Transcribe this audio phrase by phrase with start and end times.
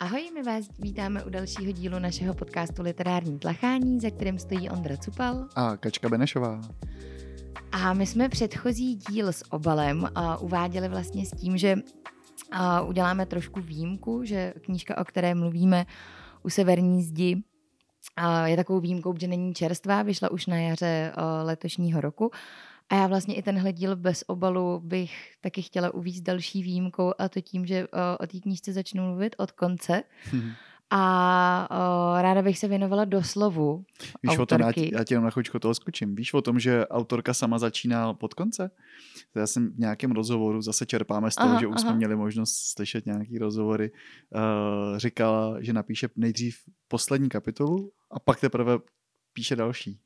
[0.00, 4.96] Ahoj, my vás vítáme u dalšího dílu našeho podcastu Literární tlachání, za kterým stojí Ondra
[4.96, 6.60] Cupal a Kačka Benešová.
[7.72, 13.26] A my jsme předchozí díl s obalem uh, uváděli vlastně s tím, že uh, uděláme
[13.26, 15.86] trošku výjimku, že knížka, o které mluvíme
[16.42, 21.46] u Severní zdi, uh, je takovou výjimkou, že není čerstvá, vyšla už na jaře uh,
[21.46, 22.30] letošního roku.
[22.88, 27.28] A já vlastně i tenhle díl bez obalu bych taky chtěla uvíct další výjimkou a
[27.28, 30.02] to tím, že uh, o té knížce začnu mluvit od konce.
[30.22, 30.50] Hmm.
[30.90, 33.84] A uh, ráda bych se věnovala doslovu
[34.22, 34.42] Víš autorky.
[34.42, 36.14] o tom, já, já ti jenom na chvíličku toho skočím.
[36.14, 38.70] Víš o tom, že autorka sama začíná pod konce?
[39.34, 41.80] Já jsem v nějakém rozhovoru, zase čerpáme z toho, aha, že už aha.
[41.80, 46.58] jsme měli možnost slyšet nějaký rozhovory, uh, říkala, že napíše nejdřív
[46.88, 48.78] poslední kapitolu a pak teprve
[49.32, 50.00] píše další.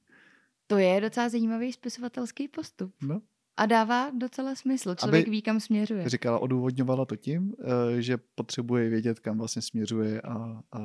[0.71, 2.95] To je docela zajímavý spisovatelský postup.
[3.03, 3.21] No.
[3.57, 4.95] A dává docela smysl.
[4.95, 6.09] Člověk Aby ví, kam směřuje.
[6.09, 7.55] Říkala, odůvodňovala to tím,
[7.99, 10.35] eh, že potřebuje vědět, kam vlastně směřuje a,
[10.73, 10.79] a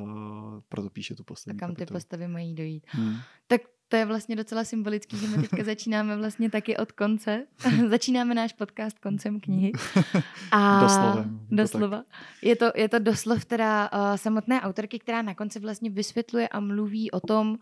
[0.68, 1.86] proto píše tu poslední A kam kapitolu.
[1.86, 2.86] ty postavy mají dojít.
[2.88, 3.14] Hmm.
[3.46, 7.46] Tak to je vlastně docela symbolický, že my teďka začínáme vlastně taky od konce.
[7.88, 9.72] začínáme náš podcast koncem knihy.
[10.52, 11.40] A Doslovem.
[11.50, 12.04] Doslova.
[12.42, 16.60] Je to, je to doslov teda uh, samotné autorky, která na konci vlastně vysvětluje a
[16.60, 17.56] mluví o tom, uh,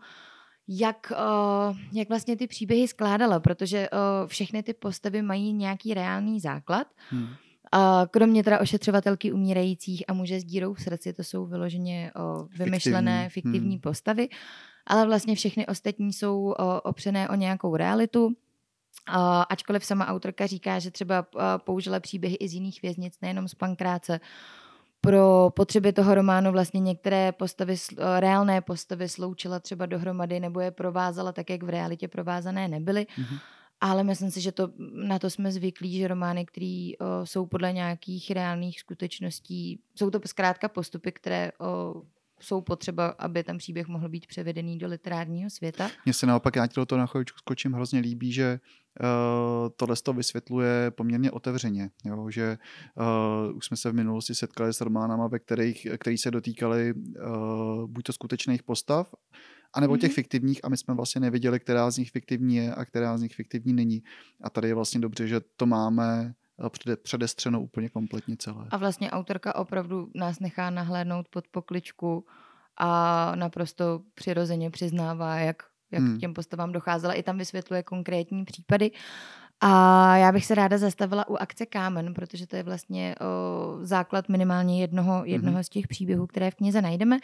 [0.67, 6.87] jak vlastně ty příběhy skládala, protože uh, všechny ty postavy mají nějaký reálný základ.
[7.09, 7.27] Hmm.
[8.11, 13.29] Kromě teda ošetřovatelky umírajících a muže s dírou v srdci, to jsou vyloženě uh, vymyšlené,
[13.29, 13.81] fiktivní, fiktivní hmm.
[13.81, 14.29] postavy,
[14.87, 18.25] ale vlastně všechny ostatní jsou opřené o nějakou realitu.
[18.25, 18.33] Uh,
[19.49, 23.55] ačkoliv sama autorka říká, že třeba uh, použila příběhy i z jiných věznic, nejenom z
[23.55, 24.19] Pankráce,
[25.01, 30.71] pro potřeby toho románu vlastně některé postavy, eh, reálné postavy sloučila třeba dohromady nebo je
[30.71, 33.07] provázala tak, jak v realitě provázané nebyly.
[33.17, 33.39] Mm-hmm.
[33.81, 36.91] Ale myslím si, že to, na to jsme zvyklí, že romány, které
[37.23, 42.01] jsou podle nějakých reálných skutečností, jsou to zkrátka postupy, které o,
[42.39, 45.89] jsou potřeba, aby ten příběh mohl být převedený do literárního světa.
[46.05, 48.59] Mně se naopak, já toho na chvíličku skočím, hrozně líbí, že
[49.75, 52.29] tohle to vysvětluje poměrně otevřeně, jo?
[52.29, 52.57] že
[53.49, 57.85] uh, už jsme se v minulosti setkali s románama, ve kterých, který se dotýkali uh,
[57.87, 59.15] buď to skutečných postav,
[59.73, 59.99] anebo mm-hmm.
[59.99, 60.15] těch mhm.
[60.15, 63.35] fiktivních a my jsme vlastně nevěděli, která z nich fiktivní je a která z nich
[63.35, 64.03] fiktivní není.
[64.41, 66.33] A tady je vlastně dobře, že to máme
[66.69, 68.67] přede, předestřeno úplně kompletně celé.
[68.69, 72.25] A vlastně autorka opravdu nás nechá nahlédnout pod pokličku
[72.77, 75.63] a naprosto přirozeně přiznává, jak,
[75.95, 76.17] jak hmm.
[76.17, 77.13] k těm postavám docházela.
[77.13, 78.91] I tam vysvětluje konkrétní případy.
[79.61, 84.29] A já bych se ráda zastavila u akce Kámen, protože to je vlastně o, základ
[84.29, 85.63] minimálně jednoho, jednoho mm-hmm.
[85.63, 87.17] z těch příběhů, které v knize najdeme.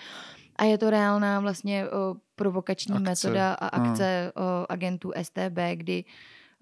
[0.56, 3.04] A je to reálná vlastně o, provokační akce.
[3.04, 6.04] metoda a akce o, agentů STB, kdy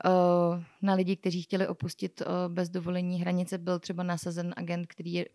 [0.05, 5.13] Eh, na lidi, kteří chtěli opustit eh, bez dovolení hranice, byl třeba nasazen agent, který
[5.13, 5.25] je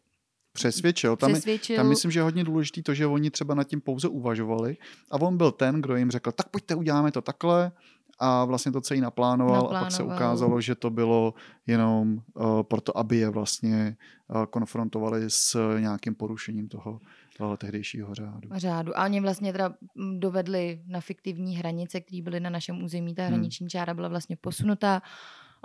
[0.55, 1.17] Přesvědčil.
[1.17, 1.77] Tam, Přesvědčil.
[1.77, 4.77] tam myslím, že je hodně důležité to, že oni třeba nad tím pouze uvažovali
[5.11, 7.73] a on byl ten, kdo jim řekl, tak pojďte, uděláme to takhle
[8.19, 9.83] a vlastně to celý naplánoval, naplánoval.
[9.83, 11.35] a pak se ukázalo, že to bylo
[11.67, 13.97] jenom uh, proto, aby je vlastně
[14.29, 17.01] uh, konfrontovali s nějakým porušením toho
[17.37, 18.49] toho tehdejšího řádu.
[18.53, 18.99] řádu.
[18.99, 23.15] A oni vlastně teda mm, dovedli na fiktivní hranice, které byly na našem území.
[23.15, 23.33] Ta hmm.
[23.33, 25.03] hraniční čára byla vlastně posunutá.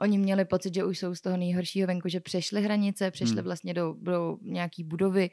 [0.01, 3.43] Oni měli pocit, že už jsou z toho nejhoršího venku, že přešli hranice, přešli hmm.
[3.43, 5.29] vlastně do, do nějaký budovy,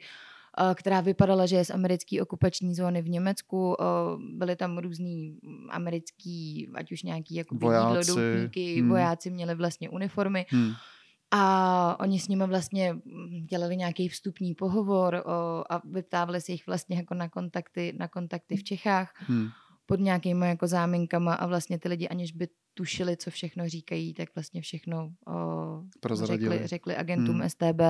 [0.75, 3.75] která vypadala, že je z americké okupační zóny v Německu.
[4.33, 5.37] Byly tam různý
[5.69, 8.89] americký, ať už nějaký jako vojáci, jídlo, hmm.
[8.89, 10.45] vojáci měli vlastně uniformy.
[10.49, 10.73] Hmm.
[11.31, 16.67] A oni s nimi vlastně mm, dělali nějaký vstupní pohovor o, a vyptávali se jich
[16.67, 19.47] vlastně jako na kontakty, na kontakty v Čechách hmm.
[19.85, 24.29] pod nějakými jako záminkama a vlastně ty lidi, aniž by tušili, co všechno říkají, tak
[24.35, 25.83] vlastně všechno o,
[26.13, 27.49] řekli, řekli agentům hmm.
[27.49, 27.81] STB.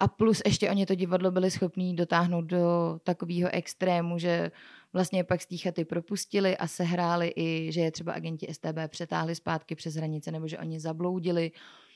[0.00, 4.50] A plus ještě oni to divadlo byli schopní dotáhnout do takového extrému, že
[4.92, 9.34] vlastně pak z té chaty propustili a sehráli i, že je třeba agenti STB přetáhli
[9.34, 11.52] zpátky přes hranice, nebo že oni zabloudili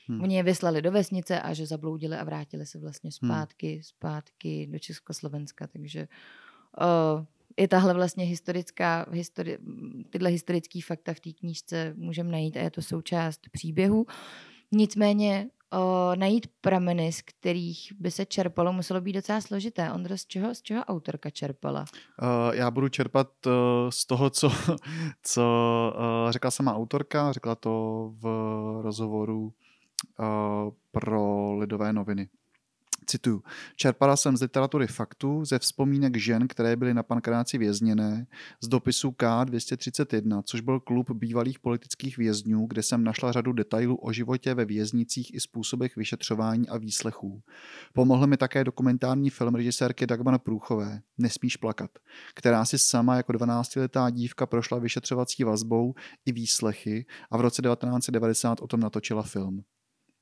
[0.08, 0.22] Hmm.
[0.22, 3.30] Oni je vyslali do vesnice a že zabloudili a vrátili se vlastně hmm.
[3.30, 3.82] zpátky, hmm.
[3.82, 6.08] zpátky do Československa, takže
[6.80, 7.24] uh,
[7.58, 9.58] i tahle vlastně historická, histori-
[10.10, 14.06] tyhle historické fakta v té knížce můžeme najít a je to součást příběhu.
[14.72, 19.92] Nicméně o, najít prameny, z kterých by se čerpalo, muselo být docela složité.
[19.92, 21.84] Ondro, z čeho, z čeho autorka čerpala?
[22.22, 23.52] Uh, já budu čerpat uh,
[23.90, 24.50] z toho, co,
[25.22, 25.42] co
[25.96, 28.24] uh, řekla sama autorka, řekla to v
[28.82, 29.52] rozhovoru
[30.90, 32.28] pro lidové noviny.
[33.08, 33.42] Cituju.
[33.76, 38.26] Čerpala jsem z literatury faktů, ze vzpomínek žen, které byly na pankráci vězněné,
[38.60, 44.12] z dopisu K231, což byl klub bývalých politických vězňů, kde jsem našla řadu detailů o
[44.12, 47.42] životě ve věznicích i způsobech vyšetřování a výslechů.
[47.92, 51.90] Pomohl mi také dokumentární film režisérky Dagmar Průchové, Nesmíš plakat,
[52.34, 55.94] která si sama jako 12-letá dívka prošla vyšetřovací vazbou
[56.26, 59.64] i výslechy a v roce 1990 o tom natočila film.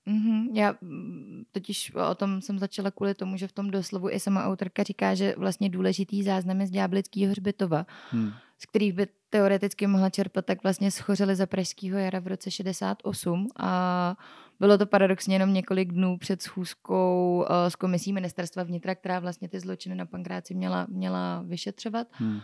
[0.06, 0.54] Mm-hmm.
[0.54, 4.44] Já mm, totiž o tom jsem začala kvůli tomu, že v tom doslovu i sama
[4.44, 8.32] autorka říká, že vlastně důležitý záznam je z Ďáblického hřbitova, hmm.
[8.58, 13.48] z kterých by teoreticky mohla čerpat, tak vlastně schořeli za Pražského jara v roce 68
[13.56, 14.16] a
[14.60, 19.48] bylo to paradoxně jenom několik dnů před schůzkou uh, s komisí ministerstva vnitra, která vlastně
[19.48, 22.06] ty zločiny na Pankráci měla, měla vyšetřovat.
[22.10, 22.40] Hmm.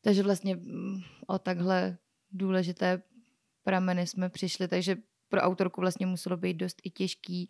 [0.00, 1.96] Takže vlastně mm, o takhle
[2.32, 3.02] důležité
[3.64, 4.96] prameny jsme přišli, takže
[5.32, 7.48] pro autorku vlastně muselo být dost i těžký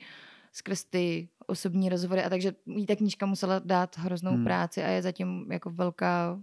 [0.52, 4.44] skrz ty osobní rozhovory a takže jí ta knížka musela dát hroznou hmm.
[4.44, 6.40] práci a je zatím jako velká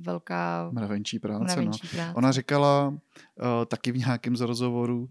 [0.00, 1.44] velká mravenčí práce.
[1.44, 1.90] Mravenčí no.
[1.90, 2.14] práce.
[2.14, 2.96] Ona říkala uh,
[3.66, 5.08] taky v nějakém z rozhovoru, uh,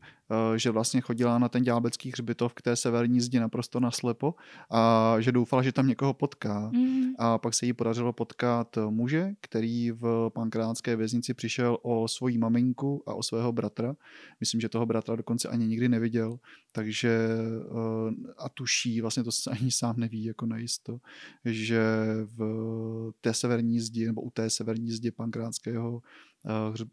[0.56, 4.36] že vlastně chodila na ten ďábelský hřbitov k té severní zdi naprosto naslepo
[4.70, 6.70] a že doufala, že tam někoho potká.
[6.74, 7.04] Mm.
[7.20, 13.04] A pak se jí podařilo potkat muže, který v pankránské věznici přišel o svoji maminku
[13.08, 13.96] a o svého bratra.
[14.40, 16.40] Myslím, že toho bratra dokonce ani nikdy neviděl,
[16.72, 17.28] takže
[17.72, 21.00] uh, a tuší, vlastně to se ani sám neví jako najisto,
[21.46, 21.82] že
[22.38, 26.02] v té severní zdi nebo u té severní zdi pankránského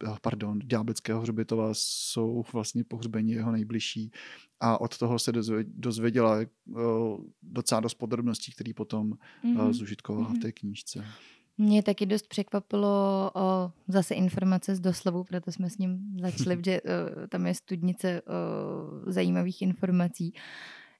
[0.09, 4.11] uh, pardon, ďáblického hřbitova jsou vlastně pohřbení jeho nejbližší
[4.61, 5.33] a od toho se
[5.65, 6.81] dozvěděla uh,
[7.43, 9.12] docela dost podrobností, které potom
[9.45, 9.73] mm-hmm.
[9.73, 10.31] zužitkovala mm-hmm.
[10.31, 10.43] v mhm.
[10.43, 11.05] té knížce.
[11.59, 16.81] Mě taky dost překvapilo o zase informace z doslovu, proto jsme s ním začali, že
[16.81, 20.35] uh, tam je studnice uh, zajímavých informací,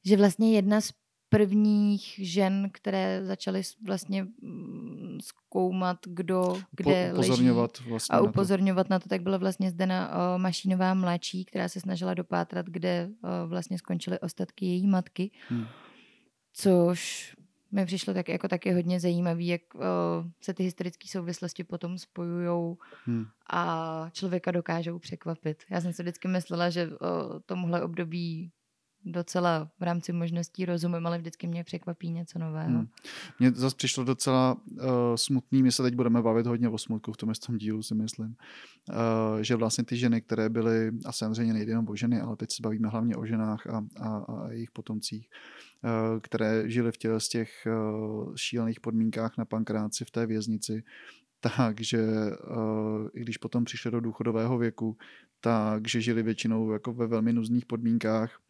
[0.05, 0.91] že vlastně jedna z
[1.37, 8.89] prvních žen, které začaly vlastně mm, zkoumat, kdo kde upozorňovat leží vlastně a upozorňovat na
[8.89, 8.95] to.
[8.95, 13.51] na to, tak byla vlastně Zdena uh, Mašínová mladší, která se snažila dopátrat, kde uh,
[13.51, 15.31] vlastně skončily ostatky její matky.
[15.49, 15.67] Hmm.
[16.53, 17.35] Což
[17.73, 19.81] mi přišlo tak, jako taky hodně zajímavý, jak uh,
[20.41, 23.27] se ty historické souvislosti potom spojují hmm.
[23.51, 25.63] a člověka dokážou překvapit.
[25.71, 26.95] Já jsem si vždycky myslela, že uh,
[27.47, 28.51] tomuhle období
[29.05, 32.79] docela v rámci možností rozumím, ale vždycky mě překvapí něco nového.
[32.79, 32.89] Hmm.
[33.39, 34.81] Mně zase přišlo docela uh,
[35.15, 38.27] smutný, my se teď budeme bavit hodně o smutku v tom, tom dílu, si myslím,
[38.27, 42.51] uh, že vlastně ty ženy, které byly, a samozřejmě nejde jenom o ženy, ale teď
[42.53, 45.29] se bavíme hlavně o ženách a, a, a jejich potomcích,
[45.85, 50.83] uh, které žily v těch, z těch uh, šílených podmínkách na pankráci v té věznici,
[51.41, 52.03] takže
[52.57, 54.97] uh, i když potom přišli do důchodového věku,
[55.41, 58.41] takže žili většinou jako ve velmi nuzných podmínkách,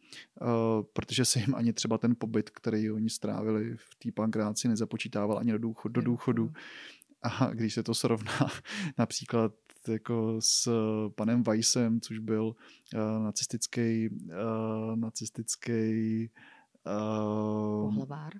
[0.93, 5.51] protože se jim ani třeba ten pobyt, který oni strávili v té pankráci, nezapočítával ani
[5.51, 6.51] do, důchod, do důchodu.
[7.21, 8.47] A když se to srovná
[8.97, 9.51] například
[9.87, 10.69] jako s
[11.15, 16.29] panem Weissem, což byl uh, nacistický, uh, nacistický
[16.87, 18.33] Uh, pohlavár.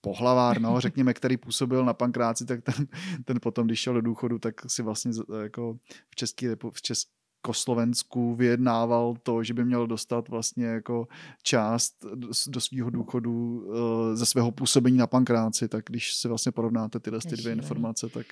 [0.00, 2.86] Pohlavár, no, řekněme, který působil na pankráci, tak ten,
[3.24, 5.12] ten potom, když šel do důchodu, tak si vlastně
[5.42, 5.78] jako
[6.10, 11.08] v České, v České Československu vyjednával to, že by měl dostat vlastně jako
[11.42, 12.06] část
[12.48, 17.20] do svého důchodu uh, ze svého působení na pankráci, tak když si vlastně porovnáte tyhle
[17.20, 18.26] ty dvě informace, tak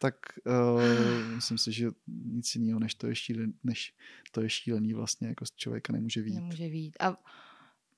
[0.00, 0.14] tak
[0.46, 1.90] uh, myslím si, že
[2.24, 3.94] nic jiného, než to je šílený, než
[4.32, 6.34] to je šílený vlastně jako z člověka nemůže vít.
[6.34, 6.96] Nemůže vít.
[7.00, 7.16] A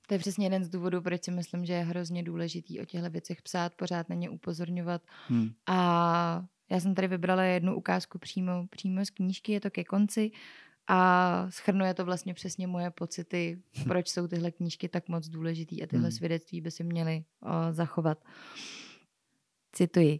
[0.07, 3.09] to je přesně jeden z důvodů, proč si myslím, že je hrozně důležitý o těchto
[3.09, 5.01] věcech psát, pořád na ně upozorňovat.
[5.27, 5.49] Hmm.
[5.67, 10.31] A já jsem tady vybrala jednu ukázku přímo, přímo z knížky, je to ke konci
[10.87, 15.87] a schrnuje to vlastně přesně moje pocity, proč jsou tyhle knížky tak moc důležitý a
[15.87, 16.17] tyhle hmm.
[16.17, 18.23] svědectví by si měly o, zachovat.
[19.71, 20.19] Cituji.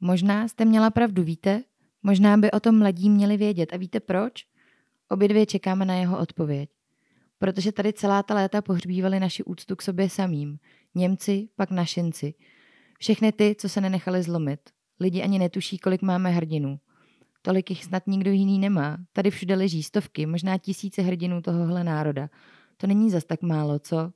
[0.00, 1.62] Možná jste měla pravdu, víte?
[2.02, 3.72] Možná by o tom mladí měli vědět.
[3.72, 4.46] A víte proč?
[5.08, 6.70] Obě dvě čekáme na jeho odpověď.
[7.38, 10.58] Protože tady celá ta léta pohřbívali naši úctu k sobě samým.
[10.94, 12.34] Němci, pak našinci.
[12.98, 14.60] Všechny ty, co se nenechali zlomit.
[15.02, 16.80] Lidi ani netuší, kolik máme hrdinů.
[17.42, 18.98] Tolik jich snad nikdo jiný nemá.
[19.12, 22.30] Tady všude leží stovky, možná tisíce hrdinů tohohle národa.
[22.76, 24.12] To není zas tak málo, co?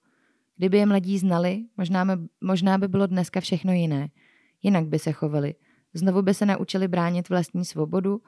[0.56, 4.08] Kdyby je mladí znali, možná, by, možná by bylo dneska všechno jiné.
[4.62, 5.54] Jinak by se chovali.
[5.94, 8.22] Znovu by se naučili bránit vlastní svobodu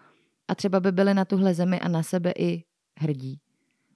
[0.49, 2.65] a třeba by byli na tuhle zemi a na sebe i
[2.99, 3.41] hrdí.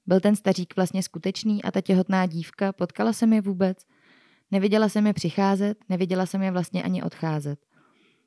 [0.06, 3.78] Byl ten stařík vlastně skutečný a ta těhotná dívka, potkala jsem je vůbec?
[4.50, 7.71] Neviděla jsem je přicházet, neviděla jsem je vlastně ani odcházet.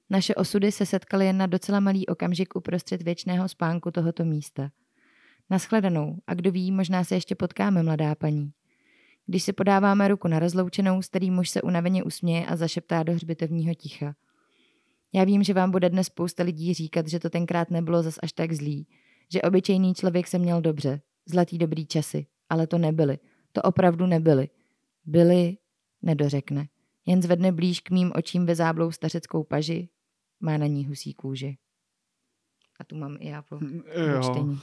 [0.09, 4.69] Naše osudy se setkaly jen na docela malý okamžik uprostřed věčného spánku tohoto místa.
[5.49, 8.51] Naschledanou a kdo ví, možná se ještě potkáme, mladá paní.
[9.25, 13.73] Když si podáváme ruku na rozloučenou, starý muž se unaveně usměje a zašeptá do hřbitovního
[13.73, 14.15] ticha.
[15.13, 18.33] Já vím, že vám bude dnes spousta lidí říkat, že to tenkrát nebylo zas až
[18.33, 18.87] tak zlý,
[19.33, 23.19] že obyčejný člověk se měl dobře, zlatý dobrý časy, ale to nebyly.
[23.51, 24.49] To opravdu nebyly.
[25.05, 25.57] Byly,
[26.01, 26.67] nedořekne.
[27.05, 29.89] Jen zvedne blíž k mým očím záblou stařeckou paži,
[30.39, 31.57] má na ní husí kůži.
[32.79, 34.59] A tu mám i já po, hm, po čtení.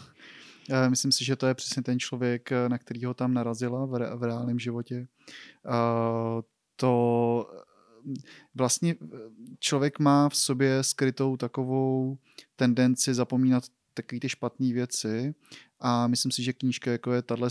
[0.89, 4.23] Myslím si, že to je přesně ten člověk, na kterýho tam narazila v, re, v
[4.23, 5.09] reálném životě.
[6.77, 7.51] To
[8.55, 8.95] vlastně
[9.59, 12.19] člověk má v sobě skrytou takovou
[12.57, 13.65] tendenci zapomínat
[13.95, 15.35] takové ty špatné věci
[15.81, 17.49] a myslím si, že knížka jako je tahle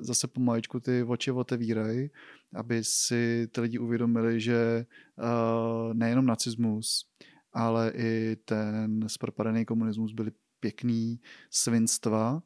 [0.00, 2.10] zase pomaličku ty oči otevírají,
[2.54, 4.86] aby si ty lidi uvědomili, že
[5.18, 7.06] uh, nejenom nacismus,
[7.54, 11.20] ale i ten zpropadený komunismus byly pěkný
[11.50, 12.42] svinstva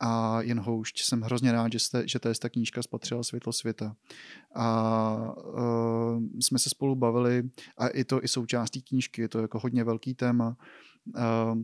[0.00, 1.02] a jen houšť.
[1.02, 3.96] Jsem hrozně rád, že, jste, že ta knížka spatřila světlo světa.
[4.54, 7.42] A uh, jsme se spolu bavili
[7.78, 10.56] a i to i součástí knížky, je to jako hodně velký téma.
[11.16, 11.62] Uh,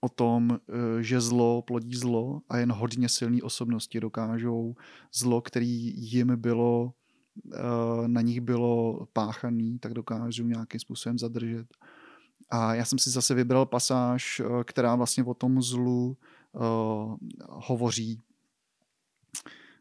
[0.00, 0.58] o tom,
[1.00, 4.74] že zlo plodí zlo a jen hodně silné osobnosti dokážou
[5.14, 6.92] zlo, který jim bylo,
[8.06, 11.66] na nich bylo páchaný, tak dokážou nějakým způsobem zadržet.
[12.50, 16.16] A já jsem si zase vybral pasáž, která vlastně o tom zlu
[16.52, 17.16] uh,
[17.48, 18.22] hovoří.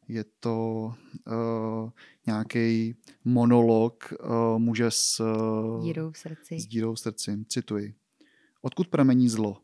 [0.08, 0.94] Je to
[1.28, 1.90] uh,
[2.26, 2.96] nějaký
[3.26, 6.60] monolog uh, muže s, uh, dírou v srdci.
[6.60, 7.46] s dírou v srdci.
[7.48, 7.96] Cituji.
[8.62, 9.62] Odkud pramení zlo?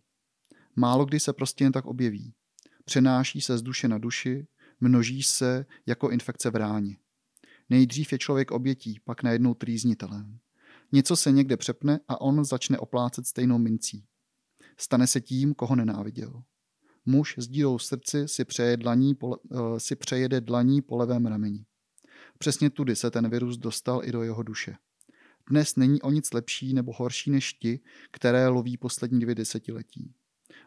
[0.75, 2.33] Málo kdy se prostě jen tak objeví.
[2.85, 4.47] Přenáší se z duše na duši,
[4.81, 6.97] množí se jako infekce v ráně.
[7.69, 10.39] Nejdřív je člověk obětí, pak najednou trýznitelem.
[10.95, 14.05] Něco se někde přepne a on začne oplácet stejnou mincí.
[14.77, 16.43] Stane se tím, koho nenáviděl.
[17.05, 21.65] Muž s dírou srdci si přeje, dlaní po, uh, si přejede dlaní po levém rameni.
[22.37, 24.75] Přesně tudy se ten virus dostal i do jeho duše.
[25.49, 27.79] Dnes není o nic lepší nebo horší než ti,
[28.11, 30.13] které loví poslední dvě desetiletí.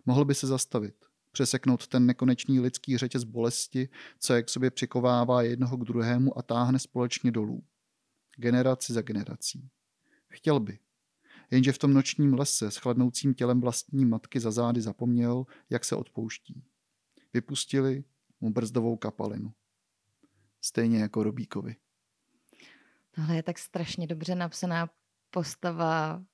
[0.07, 0.95] Mohl by se zastavit,
[1.33, 6.43] přeseknout ten nekonečný lidský řetěz bolesti, co je k sobě přikovává jednoho k druhému a
[6.43, 7.65] táhne společně dolů.
[8.37, 9.71] Generaci za generací.
[10.29, 10.79] Chtěl by,
[11.51, 15.97] jenže v tom nočním lese s chladnoucím tělem vlastní matky za zády zapomněl, jak se
[15.97, 16.63] odpouští.
[17.35, 18.05] Vypustili
[18.41, 19.53] mu brzdovou kapalinu.
[20.61, 21.77] Stejně jako Robíkovi.
[23.11, 24.91] Tohle je tak strašně dobře napsaná
[25.31, 26.25] postava,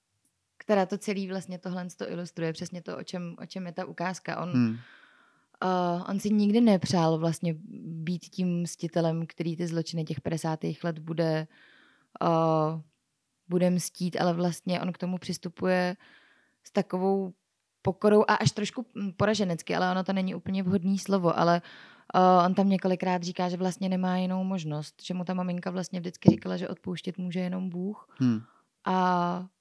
[0.59, 2.53] která to celý vlastně tohle to ilustruje.
[2.53, 4.43] Přesně to, o čem, o čem je ta ukázka.
[4.43, 4.71] On, hmm.
[4.71, 10.61] uh, on si nikdy nepřál vlastně být tím mstitelem, který ty zločiny těch 50.
[10.85, 11.47] let bude
[12.23, 12.81] uh,
[13.52, 15.97] bude mstít, ale vlastně on k tomu přistupuje
[16.64, 17.32] s takovou
[17.82, 22.47] pokorou a až trošku hm, poraženecky, ale ono to není úplně vhodný slovo, ale uh,
[22.47, 26.30] on tam několikrát říká, že vlastně nemá jinou možnost, že mu ta maminka vlastně vždycky
[26.30, 28.09] říkala, že odpouštět může jenom Bůh.
[28.16, 28.40] Hmm.
[28.85, 28.97] A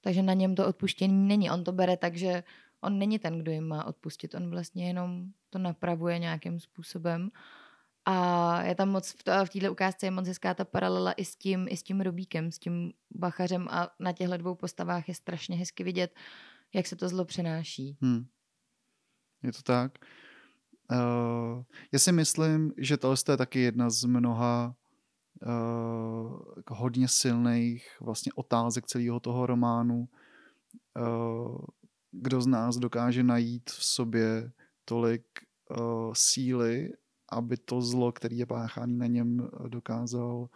[0.00, 1.50] takže na něm to odpuštění není.
[1.50, 2.42] On to bere tak, že
[2.80, 4.34] on není ten, kdo jim má odpustit.
[4.34, 7.30] On vlastně jenom to napravuje nějakým způsobem.
[8.04, 11.66] A je tam moc, v, této ukázce je moc hezká ta paralela i s tím,
[11.70, 15.84] i s tím Robíkem, s tím Bachařem a na těchto dvou postavách je strašně hezky
[15.84, 16.14] vidět,
[16.74, 17.96] jak se to zlo přenáší.
[18.00, 18.26] Hmm.
[19.42, 19.92] Je to tak.
[20.92, 24.74] Uh, já si myslím, že tohle je taky jedna z mnoha
[25.46, 30.08] uh, hodně silných vlastně otázek celého toho románu.
[30.98, 31.64] Uh,
[32.10, 34.52] kdo z nás dokáže najít v sobě
[34.84, 35.24] tolik
[35.78, 36.90] uh, síly
[37.32, 40.48] aby to zlo, který je páchaný na něm, eh, dokázal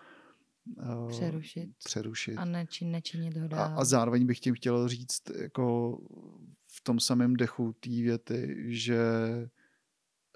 [0.76, 1.71] uh, přerušit.
[1.85, 2.37] přerušit.
[2.37, 3.61] A nečin, nečinit ho dál.
[3.61, 5.99] A, a zároveň bych tím chtěl říct jako
[6.66, 8.99] v tom samém dechu té věty, že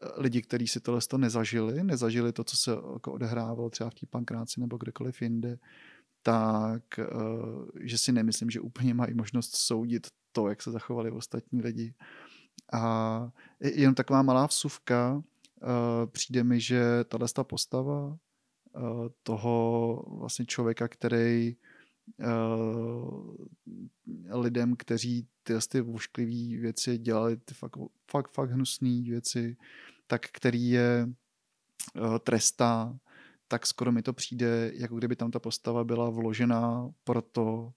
[0.03, 3.95] eh, lidi, kteří si tohle to nezažili, nezažili to, co se jako odehrávalo třeba v
[3.95, 5.59] té pankráci nebo kdekoliv jinde,
[6.23, 11.63] tak uh, že si nemyslím, že úplně mají možnost soudit to, jak se zachovali ostatní
[11.63, 11.95] lidi.
[12.73, 15.30] A jenom taková malá vsuvka, Eh,
[16.07, 18.19] přijde mi, že tato postava
[18.77, 18.81] eh,
[19.23, 21.57] toho vlastně člověka, který
[22.21, 22.27] eh,
[24.37, 27.77] lidem, kteří ty, ty vošklivé věci dělali, ty fakt,
[28.11, 29.57] fakt, fakt hnusné věci,
[30.07, 31.09] tak který je
[32.25, 32.99] trestá,
[33.49, 37.73] tak skoro mi to přijde, jako kdyby tam ta postava byla vložená proto,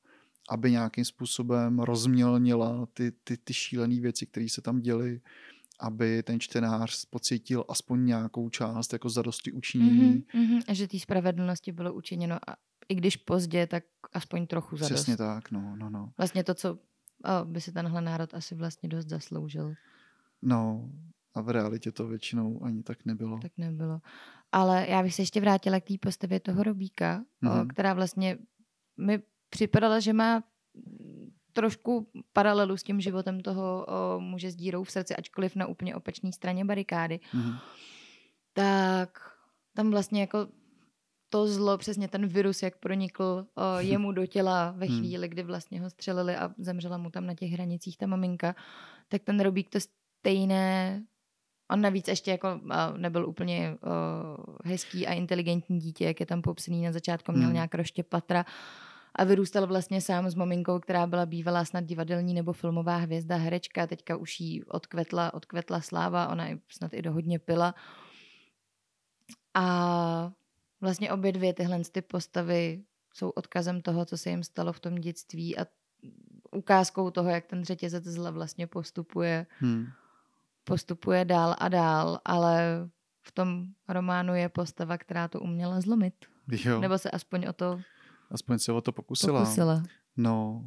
[0.49, 5.21] aby nějakým způsobem rozmělnila ty, ty, ty šílené věci, které se tam děly
[5.79, 10.25] aby ten čtenář pocítil aspoň nějakou část jako zadosti učinění.
[10.33, 12.55] Mm-hmm, A že té spravedlnosti bylo učiněno, a
[12.89, 14.93] i když pozdě, tak aspoň trochu zadost.
[14.93, 16.11] Přesně tak, no, no, no.
[16.17, 16.79] Vlastně to, co
[17.43, 19.73] by si tenhle národ asi vlastně dost zasloužil.
[20.41, 20.89] No,
[21.35, 23.39] A v realitě to většinou ani tak nebylo.
[23.39, 24.01] Tak nebylo.
[24.51, 27.67] Ale já bych se ještě vrátila k té postavě toho Robíka, mm-hmm.
[27.67, 28.37] která vlastně
[28.97, 30.43] mi připadala, že má
[31.53, 35.95] trošku paralelu s tím životem toho o, muže s dírou v srdci, ačkoliv na úplně
[35.95, 37.19] opačné straně barikády.
[37.33, 37.59] Mm-hmm.
[38.53, 39.09] Tak
[39.75, 40.47] tam vlastně jako
[41.29, 44.99] to zlo, přesně ten virus, jak pronikl o, jemu do těla ve hmm.
[44.99, 48.55] chvíli, kdy vlastně ho střelili a zemřela mu tam na těch hranicích ta maminka,
[49.07, 51.03] tak ten Robík to stejné
[51.71, 52.59] On navíc ještě jako
[52.97, 57.53] nebyl úplně uh, hezký a inteligentní dítě, jak je tam popsaný na začátku, měl hmm.
[57.53, 58.45] nějak roště patra
[59.15, 63.87] a vyrůstal vlastně sám s maminkou, která byla bývalá snad divadelní nebo filmová hvězda, herečka,
[63.87, 67.75] teďka už jí odkvetla, odkvetla sláva, ona snad i dohodně pila.
[69.53, 70.31] A
[70.81, 74.95] vlastně obě dvě tyhle ty postavy jsou odkazem toho, co se jim stalo v tom
[74.95, 75.65] dětství a
[76.51, 79.45] ukázkou toho, jak ten řetězec zla vlastně postupuje.
[79.59, 79.87] Hmm
[80.63, 82.63] postupuje dál a dál, ale
[83.21, 86.13] v tom románu je postava, která to uměla zlomit.
[86.47, 86.79] Jo.
[86.79, 87.81] Nebo se aspoň o to
[88.33, 89.39] Aspoň se o to pokusila.
[89.39, 89.83] pokusila.
[90.17, 90.65] No,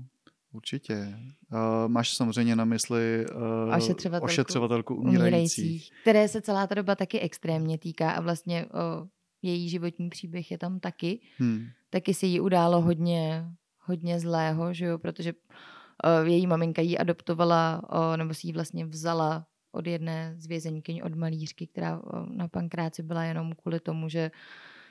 [0.53, 1.19] určitě.
[1.53, 3.27] Uh, máš samozřejmě na mysli
[3.67, 5.19] uh, ošetřovatelku, ošetřovatelku umírajících.
[5.21, 5.91] umírajících.
[6.03, 9.09] Které se celá ta doba taky extrémně týká a vlastně uh,
[9.43, 11.21] její životní příběh je tam taky.
[11.39, 11.67] Hmm.
[11.91, 13.45] Taky se jí událo hodně,
[13.79, 18.87] hodně zlého, že jo, protože uh, její maminka ji adoptovala, uh, nebo si ji vlastně
[18.87, 24.31] vzala od jedné z vězeňkyň, od malířky, která na pankráci byla jenom kvůli tomu, že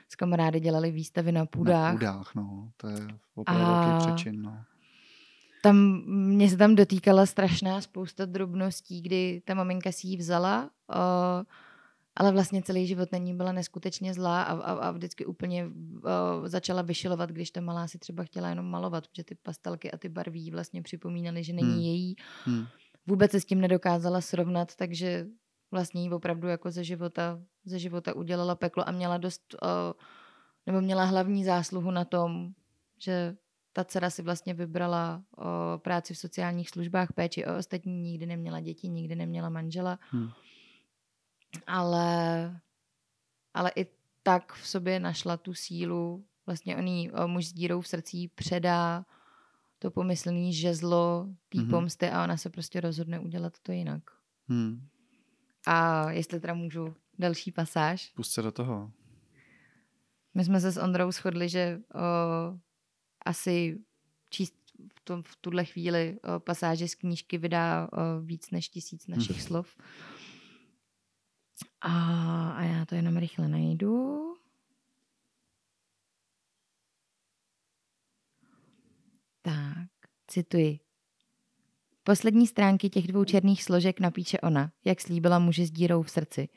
[0.08, 1.92] s kamarády dělali výstavy na půdách.
[1.92, 2.70] Na půdách, no.
[2.76, 3.98] To je opravdu a...
[3.98, 4.64] přečin, no.
[5.62, 11.44] Tam, mě se tam dotýkala strašná spousta drobností, kdy ta maminka si ji vzala, uh,
[12.16, 15.72] ale vlastně celý život na ní byla neskutečně zlá a, a, a vždycky úplně uh,
[16.46, 20.08] začala vyšilovat, když ta malá si třeba chtěla jenom malovat, protože ty pastelky a ty
[20.08, 21.80] barví vlastně připomínaly, že není hmm.
[21.80, 22.16] její.
[22.44, 22.66] Hmm
[23.06, 25.26] vůbec se s tím nedokázala srovnat, takže
[25.70, 29.68] vlastně jí opravdu jako ze života, ze života udělala peklo a měla dost, uh,
[30.66, 32.52] nebo měla hlavní zásluhu na tom,
[32.98, 33.36] že
[33.72, 35.44] ta dcera si vlastně vybrala uh,
[35.78, 39.98] práci v sociálních službách, péči o ostatní, nikdy neměla děti, nikdy neměla manžela.
[40.10, 40.28] Hmm.
[41.66, 42.60] Ale,
[43.54, 43.86] ale i
[44.22, 48.28] tak v sobě našla tu sílu, vlastně on jí uh, muž s dírou v srdcí
[48.28, 49.04] předá
[49.78, 51.70] to pomyslný žezlo té mm-hmm.
[51.70, 54.02] pomsty a ona se prostě rozhodne udělat to jinak.
[54.48, 54.88] Hmm.
[55.66, 58.12] A jestli teda můžu další pasáž.
[58.14, 58.92] Pust se do toho.
[60.34, 62.00] My jsme se s Ondrou shodli, že o,
[63.24, 63.78] asi
[64.30, 64.54] číst
[64.94, 69.36] v, tom, v tuhle chvíli o, pasáže z knížky vydá o, víc než tisíc našich
[69.36, 69.46] hmm.
[69.46, 69.76] slov.
[71.80, 74.22] A, a já to jenom rychle najdu.
[79.42, 79.88] Tak,
[80.26, 80.80] cituji.
[82.02, 86.48] Poslední stránky těch dvou černých složek napíše ona, jak slíbila muži s dírou v srdci.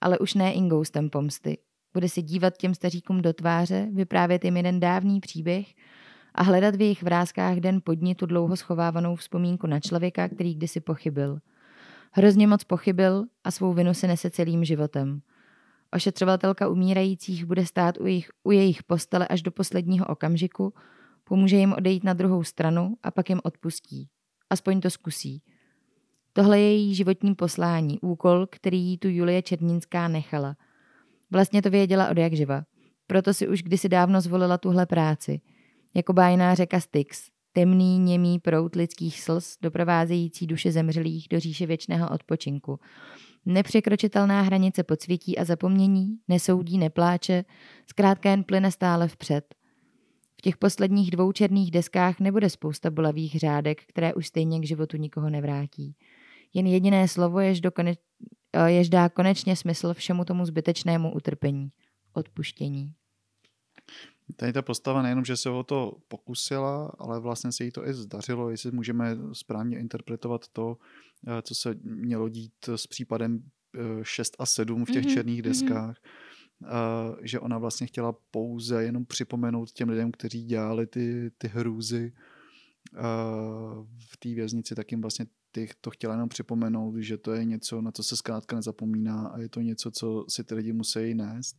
[0.00, 1.58] Ale už ne ingoustem pomsty.
[1.94, 5.74] Bude se dívat těm staříkům do tváře, vyprávět jim jeden dávný příběh
[6.34, 10.80] a hledat v jejich vrázkách den podni tu dlouho schovávanou vzpomínku na člověka, který kdysi
[10.80, 11.38] pochybil.
[12.12, 15.20] Hrozně moc pochybil a svou vinu se nese celým životem.
[15.92, 20.74] Ošetřovatelka umírajících bude stát u jejich, u jejich postele až do posledního okamžiku,
[21.30, 24.08] Pomůže jim odejít na druhou stranu a pak jim odpustí.
[24.50, 25.42] Aspoň to zkusí.
[26.32, 30.56] Tohle je její životní poslání, úkol, který jí tu Julie Černínská nechala.
[31.30, 32.62] Vlastně to věděla od jak živa.
[33.06, 35.40] Proto si už kdysi dávno zvolila tuhle práci.
[35.94, 42.10] Jako bájná řeka Styx, temný, němý prout lidských slz, doprovázející duše zemřelých do říše věčného
[42.10, 42.80] odpočinku.
[43.46, 47.44] Nepřekročitelná hranice podsvětí a zapomnění, nesoudí, nepláče,
[47.86, 49.54] zkrátka jen plyne stále vpřed.
[50.38, 54.96] V těch posledních dvou černých deskách nebude spousta bolavých řádek, které už stejně k životu
[54.96, 55.94] nikoho nevrátí.
[56.54, 57.94] Jen jediné slovo, jež, dokone,
[58.52, 61.68] eh, jež dá konečně smysl všemu tomu zbytečnému utrpení.
[62.12, 62.94] Odpuštění.
[64.36, 67.94] Tady ta postava nejenom, že se o to pokusila, ale vlastně se jí to i
[67.94, 70.76] zdařilo, jestli můžeme správně interpretovat to,
[71.26, 73.42] eh, co se mělo dít s případem
[74.02, 75.48] 6 eh, a 7 v těch mm-hmm, černých mhm.
[75.48, 75.96] deskách.
[75.96, 76.30] Mm-hmm
[77.22, 82.12] že ona vlastně chtěla pouze jenom připomenout těm lidem, kteří dělali ty, ty hrůzy
[83.98, 87.80] v té věznici, tak jim vlastně ty, to chtěla jenom připomenout, že to je něco,
[87.80, 91.56] na co se zkrátka nezapomíná a je to něco, co si ty lidi musí nést.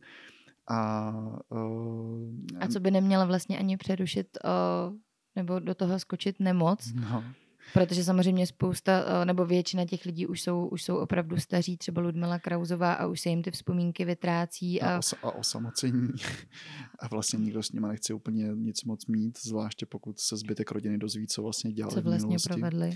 [0.68, 1.12] A,
[1.48, 4.96] uh, a co by neměla vlastně ani přerušit uh,
[5.36, 7.24] nebo do toho skočit nemoc, no.
[7.72, 12.02] Protože samozřejmě spousta, eh, nebo většina těch lidí už jsou, už jsou opravdu staří, třeba
[12.02, 14.82] Ludmila Krauzová a už se jim ty vzpomínky vytrácí.
[14.82, 16.08] A, a, os, a osamocení.
[16.98, 20.98] A vlastně nikdo s nimi nechce úplně nic moc mít, zvláště pokud se zbytek rodiny
[20.98, 22.90] dozví, co vlastně dělali Co vlastně provedli.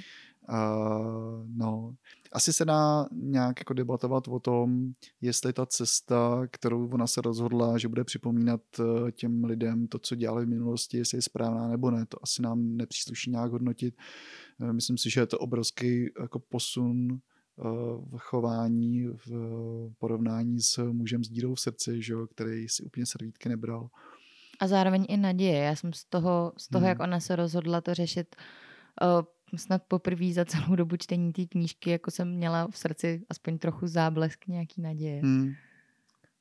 [0.49, 1.95] Uh, no,
[2.33, 7.79] asi se dá nějak jako debatovat o tom, jestli ta cesta, kterou ona se rozhodla,
[7.79, 11.91] že bude připomínat eh, těm lidem to, co dělali v minulosti, jestli je správná nebo
[11.91, 13.95] ne, to asi nám nepřísluší nějak hodnotit.
[14.61, 17.21] Eh, myslím si, že je to obrovský jako posun
[18.11, 19.31] v chování, v
[19.99, 23.89] porovnání s mužem s dírou v srdci, že, který si úplně servítky nebral.
[24.61, 25.59] A zároveň i naděje.
[25.59, 26.89] Já jsem z toho, z toho hmm.
[26.89, 28.37] jak ona se rozhodla to řešit,
[29.57, 33.87] snad poprvé za celou dobu čtení té knížky, jako jsem měla v srdci aspoň trochu
[33.87, 35.21] záblesk nějaký naděje.
[35.23, 35.53] Hmm.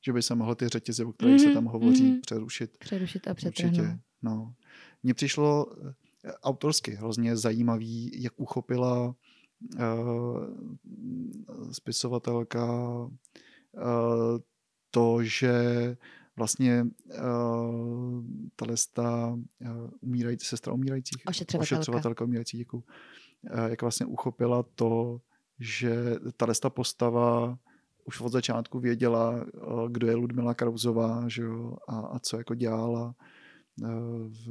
[0.05, 1.39] Že by se mohlo ty řetězy, o kterých mm-hmm.
[1.39, 2.21] se mhm, tam hovoří, mm-hmm.
[2.21, 2.77] přerušit.
[2.77, 3.99] Přerušit a přetrhnout.
[4.21, 4.53] No.
[5.03, 5.93] Mně přišlo eh,
[6.43, 9.15] autorsky hrozně zajímavý, jak uchopila
[9.75, 10.43] uh,
[11.71, 12.65] spisovatelka
[12.95, 13.11] uh,
[14.91, 15.53] to, že
[16.37, 18.23] vlastně uh,
[18.57, 18.65] ta
[19.61, 25.21] uh, umírající, sestra umírajících, ošetřovatelka, ošetřovatelka umírající, děkuji, uh, jak vlastně uchopila to,
[25.59, 27.57] že ta postava
[28.05, 32.55] už od začátku věděla, uh, kdo je Ludmila Krauzová že jo, a, a co jako
[32.55, 33.15] dělala
[33.81, 33.89] uh,
[34.27, 34.47] v,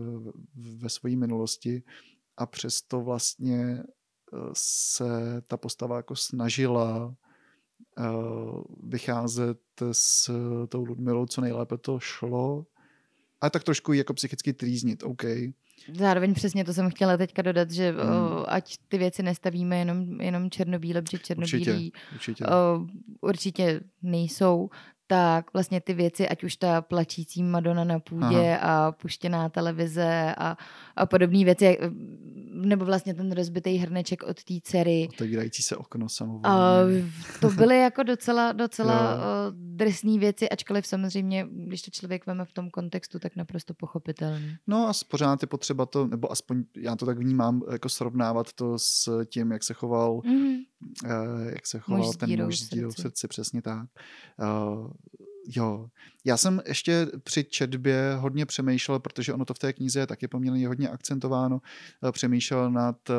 [0.55, 1.83] v, ve své minulosti.
[2.37, 3.83] A přesto vlastně
[4.53, 7.15] se ta postava jako snažila
[8.83, 9.59] vycházet
[9.93, 10.31] s
[10.69, 12.67] tou Ludmilou, co nejlépe to šlo.
[13.41, 15.23] A tak trošku jako psychicky trýznit, OK.
[15.93, 18.11] Zároveň přesně to jsem chtěla teďka dodat, že hmm.
[18.11, 22.45] o, ať ty věci nestavíme jenom, jenom černobíle, protože černobílí určitě, určitě.
[22.47, 22.87] O,
[23.21, 24.71] určitě nejsou
[25.07, 28.87] tak vlastně ty věci, ať už ta plačící Madonna na půdě Aha.
[28.89, 30.57] a puštěná televize a,
[30.97, 31.79] a podobné věci,
[32.53, 35.09] nebo vlastně ten rozbitý hrneček od té dcery.
[35.13, 36.41] Otevírající se okno samozřejmě.
[36.43, 36.77] A
[37.41, 42.71] to byly jako docela, docela drsné věci, ačkoliv samozřejmě, když to člověk veme v tom
[42.71, 44.57] kontextu, tak naprosto pochopitelný.
[44.67, 48.79] No a pořád je potřeba to, nebo aspoň já to tak vnímám, jako srovnávat to
[48.79, 50.57] s tím, jak se choval mm-hmm.
[51.05, 51.11] Uh,
[51.47, 53.89] jak se choval muž ten muž s dírou v srdci, přesně tak.
[54.39, 54.91] Uh,
[55.47, 55.89] Jo,
[56.25, 60.29] já jsem ještě při četbě hodně přemýšlel, protože ono to v té knize je taky
[60.29, 61.61] poměrně hodně akcentováno,
[62.09, 63.15] eh, přemýšlel nad eh,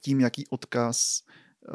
[0.00, 1.22] tím, jaký odkaz
[1.68, 1.72] eh,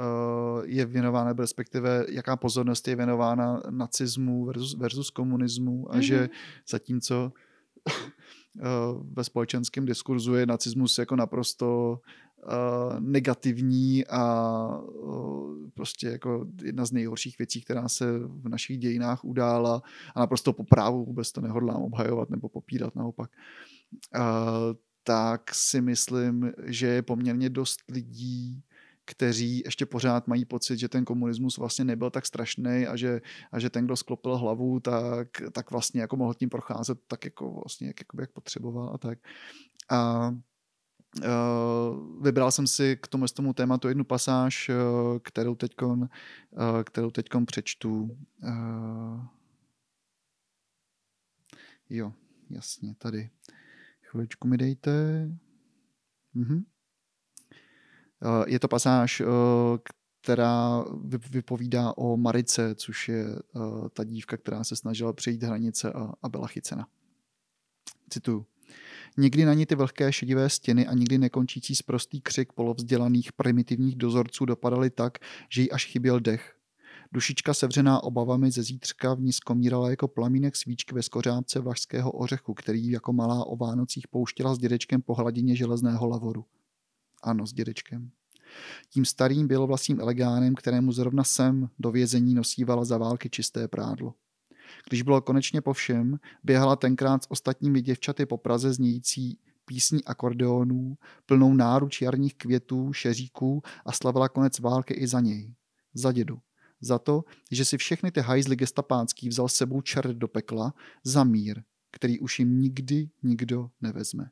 [0.63, 5.99] je věnována, nebo respektive jaká pozornost je věnována nacismu versus, versus komunismu a mm-hmm.
[5.99, 6.29] že mhm.
[6.69, 7.31] zatímco
[9.13, 11.99] ve společenském diskurzu je nacismus jako naprosto
[12.43, 19.25] uh, negativní a uh, prostě jako jedna z nejhorších věcí, která se v našich dějinách
[19.25, 19.81] udála
[20.15, 23.31] a naprosto po právu vůbec to nehodlám obhajovat nebo popírat naopak.
[25.03, 28.63] Tak si myslím, že je poměrně dost lidí,
[29.05, 33.59] kteří ještě pořád mají pocit, že ten komunismus vlastně nebyl tak strašný a že, a
[33.59, 37.87] že ten, kdo sklopil hlavu, tak, tak vlastně jako mohl tím procházet tak jako vlastně,
[37.87, 39.19] jak, jak potřeboval a tak.
[39.89, 40.31] A
[41.17, 46.07] Uh, vybral jsem si k tomu, tomu tématu jednu pasáž, uh, kterou teď uh,
[46.83, 48.17] kterou teďkon přečtu.
[51.89, 52.13] Jo,
[52.49, 53.29] jasně, tady.
[54.01, 55.27] Chviličku mi dejte.
[56.35, 56.63] Uh-huh.
[58.25, 59.27] Uh, je to pasáž, uh,
[60.21, 60.85] která
[61.29, 66.47] vypovídá o Marice, což je uh, ta dívka, která se snažila přejít hranice a, byla
[66.47, 66.87] chycena.
[68.09, 68.45] Cituju.
[69.17, 74.45] Někdy na ní ty vlhké šedivé stěny a nikdy nekončící sprostý křik polovzdělaných primitivních dozorců
[74.45, 75.17] dopadaly tak,
[75.49, 76.55] že jí až chyběl dech.
[77.13, 82.53] Dušička sevřená obavami ze zítřka v ní skomírala jako plamínek svíčky ve skořápce vlašského ořechu,
[82.53, 86.45] který jako malá o Vánocích pouštěla s dědečkem po hladině železného lavoru.
[87.21, 88.11] Ano, s dědečkem.
[88.89, 94.13] Tím starým bělovlasým elegánem, kterému zrovna sem do vězení nosívala za války čisté prádlo.
[94.89, 100.97] Když bylo konečně po všem, běhala tenkrát s ostatními děvčaty po Praze znějící písní akordeonů,
[101.25, 105.55] plnou náruč jarních květů, šeříků a slavila konec války i za něj.
[105.93, 106.39] Za dědu.
[106.81, 111.63] Za to, že si všechny ty hajzly gestapánský vzal sebou čert do pekla, za mír,
[111.91, 114.29] který už jim nikdy nikdo nevezme.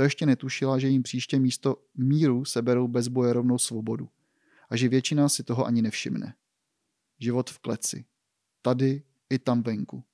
[0.00, 4.08] To ještě netušila, že jim příště místo míru seberou bez boje rovnou svobodu.
[4.70, 6.34] A že většina si toho ani nevšimne.
[7.18, 8.04] Život v kleci.
[8.62, 10.04] Tady i tam venku.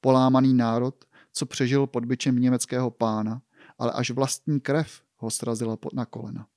[0.00, 3.42] Polámaný národ, co přežil pod byčem německého pána,
[3.78, 6.48] ale až vlastní krev ho srazila na kolena.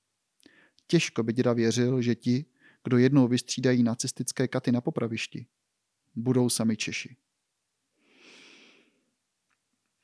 [0.88, 2.46] Těžko by děda věřil, že ti,
[2.84, 5.46] kdo jednou vystřídají nacistické katy na popravišti,
[6.16, 7.16] budou sami Češi.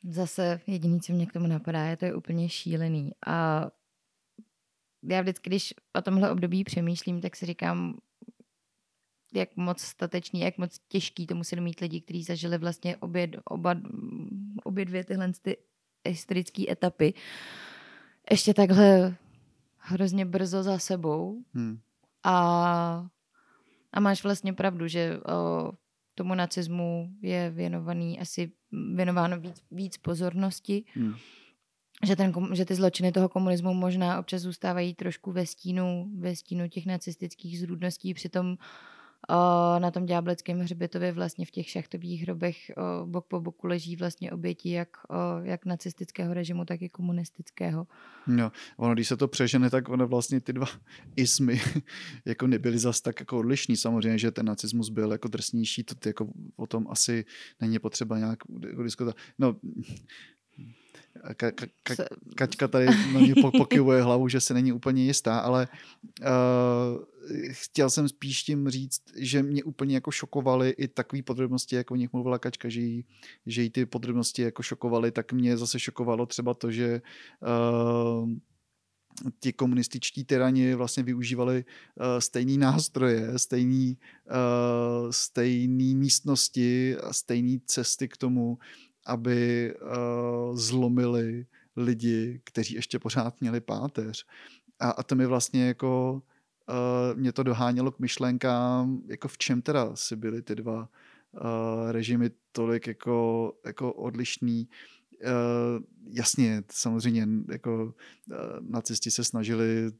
[0.03, 3.11] Zase jediný, co mě k tomu napadá, je to je úplně šílený.
[3.27, 3.67] A
[5.03, 7.97] já vždycky, když o tomhle období přemýšlím, tak si říkám,
[9.33, 13.75] jak moc statečný, jak moc těžký to museli mít lidi, kteří zažili vlastně obě, oba,
[14.63, 15.57] obě dvě tyhle ty
[16.07, 17.13] historické etapy.
[18.31, 19.15] Ještě takhle
[19.77, 21.79] hrozně brzo za sebou Hmm.
[22.23, 23.07] a,
[23.91, 25.71] a máš vlastně pravdu, že o,
[26.19, 28.51] tomu nacismu je věnovaný asi
[28.93, 31.15] věnováno víc, víc pozornosti, Hmm.
[32.05, 36.67] že, ten, že ty zločiny toho komunismu možná občas zůstávají trošku ve stínu, ve stínu
[36.67, 38.57] těch nacistických zrůdností, přitom o,
[39.79, 42.71] na tom ďábleckém hřbitově vlastně v těch šachtových hrobech
[43.05, 44.89] bok po boku leží vlastně oběti jak,
[45.43, 47.87] jak nacistického režimu, tak i komunistického.
[48.27, 50.67] No, ono, když se to přežene, tak ono vlastně ty dva
[51.15, 51.61] ismy
[52.25, 53.77] jako nebyly zas tak jako odlišný.
[53.77, 57.25] Samozřejmě, že ten nacismus byl jako drsnější, to jako o tom asi
[57.61, 59.15] není potřeba nějak jako diskutovat.
[59.39, 59.55] No,
[61.35, 61.95] ka, ka, ka,
[62.35, 65.67] Kaťka tady na mě po- pokyvuje hlavu, že se není úplně jistá, ale
[66.21, 66.27] uh,
[67.51, 71.97] chtěl jsem spíš tím říct, že mě úplně jako šokovaly i takové podrobnosti, jako o
[71.97, 73.05] nich mluvila Kačka, že jí,
[73.45, 77.01] že jí ty podrobnosti jako šokovaly, tak mě zase šokovalo třeba to, že
[77.41, 78.29] uh,
[79.39, 83.97] ti komunističtí tyrani vlastně využívali uh, stejný nástroje, stejný,
[84.31, 88.57] uh, stejný místnosti a stejné cesty k tomu,
[89.09, 91.45] aby uh, zlomili
[91.75, 94.25] lidi, kteří ještě pořád měli páteř.
[94.79, 96.21] A, a to mi vlastně jako
[96.69, 100.89] uh, mě to dohánělo k myšlenkám, jako v čem teda si byly ty dva
[101.31, 104.67] uh, režimy tolik jako, jako odlišný.
[105.23, 109.91] Uh, jasně, samozřejmě jako uh, nacisti se snažili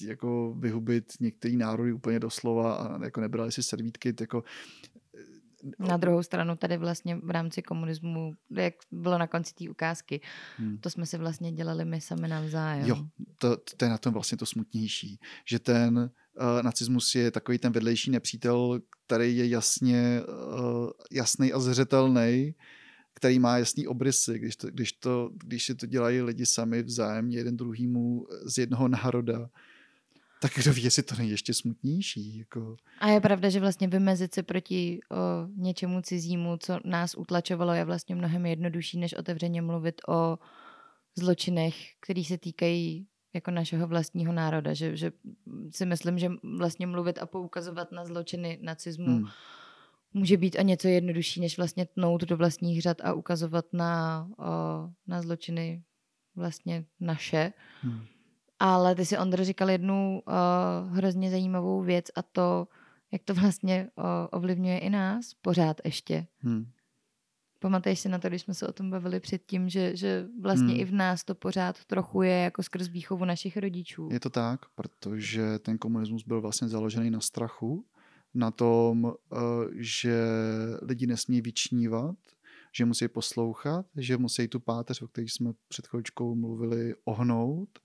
[0.00, 4.44] jako vyhubit některý národy úplně doslova a jako nebrali si servítky, jako
[5.78, 10.20] Na druhou stranu tady vlastně v rámci komunismu, jak bylo na konci té ukázky,
[10.56, 10.78] Hmm.
[10.78, 12.86] to jsme si vlastně dělali my sami navzájem.
[12.88, 13.06] Jo,
[13.38, 17.72] to, to je na tom vlastně to smutnější, že ten uh, nacismus je takový ten
[17.72, 22.54] vedlejší nepřítel, který je jasně uh, jasný a zřetelný,
[23.14, 27.36] který má jasný obrysy, když, to, když, to, když si to dělají lidi sami vzájemně
[27.36, 29.50] jeden druhýmu z jednoho národa,
[30.40, 32.38] tak kdo ví, jestli to není ještě smutnější.
[32.38, 32.76] Jako.
[32.98, 35.16] A je pravda, že vlastně vymezit se proti o,
[35.56, 40.38] něčemu cizímu, co nás utlačovalo, je vlastně mnohem jednodušší, než otevřeně mluvit o
[41.18, 44.74] zločinech, který se týkají jako našeho vlastního národa.
[44.74, 45.12] Že, že
[45.70, 49.26] si myslím, že vlastně mluvit a poukazovat na zločiny nacismu hmm.
[50.14, 54.44] Může být o něco jednodušší, než vlastně tnout do vlastních řad a ukazovat na, o,
[55.06, 55.82] na zločiny
[56.36, 57.52] vlastně naše.
[57.82, 58.06] Hmm.
[58.58, 62.68] Ale ty si, Ondro, říkal jednu uh, hrozně zajímavou věc a to,
[63.12, 66.26] jak to vlastně uh, ovlivňuje i nás pořád ještě.
[66.38, 66.66] Hmm.
[67.60, 70.80] Pamatuješ si na to, když jsme se o tom bavili předtím, že, že vlastně Hmm.
[70.80, 74.08] i v nás to pořád trochu je jako skrz výchovu našich rodičů.
[74.12, 77.84] Je to tak, protože ten komunismus byl vlastně založený na strachu,
[78.34, 79.36] na tom, eh,
[79.74, 80.24] že
[80.82, 82.16] lidi nesmí vyčnívat,
[82.72, 87.78] že musí poslouchat, že musí tu páteř, o které jsme před chvíličkou mluvili, ohnout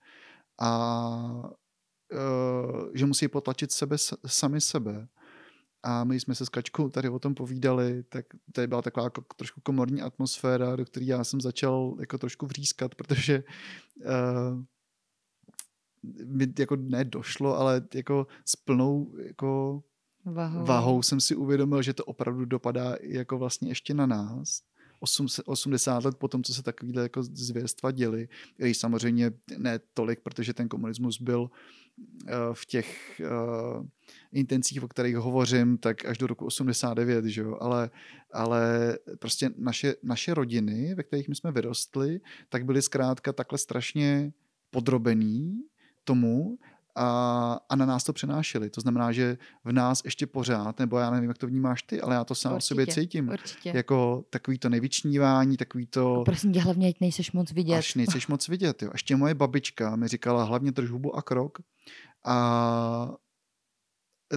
[0.61, 1.51] a
[2.13, 5.07] eh, že musí potlačit sebe, sami sebe.
[5.83, 9.21] A my jsme se s Kačkou tady o tom povídali, tak tady byla taková jako
[9.35, 13.43] trošku komorní atmosféra, do které já jsem začal jako trošku vřískat, protože
[13.97, 14.63] uh,
[16.25, 19.83] mi jako ne došlo, ale jako s plnou jako
[20.25, 20.65] Vahou.
[20.65, 24.61] váhou jsem si uvědomil, že to opravdu dopadá jako vlastně ještě na nás.
[25.03, 30.53] Osm- 80 let potom, co se takovýhle jako zvěrstva děly, i samozřejmě ne tolik, protože
[30.53, 31.49] ten komunismus byl uh,
[32.53, 33.85] v těch uh,
[34.31, 37.57] intencích, o kterých hovořím, tak až do roku 89, že jo?
[37.61, 37.89] Ale,
[38.33, 44.33] ale prostě naše, naše rodiny, ve kterých my jsme vyrostli, tak byly zkrátka takhle strašně
[44.71, 45.63] podrobený
[46.03, 46.57] tomu,
[46.95, 48.69] a, a na nás to přenášeli.
[48.69, 52.15] To znamená, že v nás ještě pořád, nebo já nevím, jak to vnímáš ty, ale
[52.15, 53.29] já to sám o sobě Určitě, cítím.
[53.29, 53.71] Určitě.
[53.75, 56.21] Jako takový to nevyčnívání, takový to...
[56.21, 57.77] A prosím tě, hlavně, ať nejseš moc vidět.
[57.77, 58.84] Až nejseš moc vidět.
[58.84, 58.89] Jo.
[58.93, 61.58] Ještě moje babička mi říkala hlavně drž hubu a krok.
[62.25, 63.15] A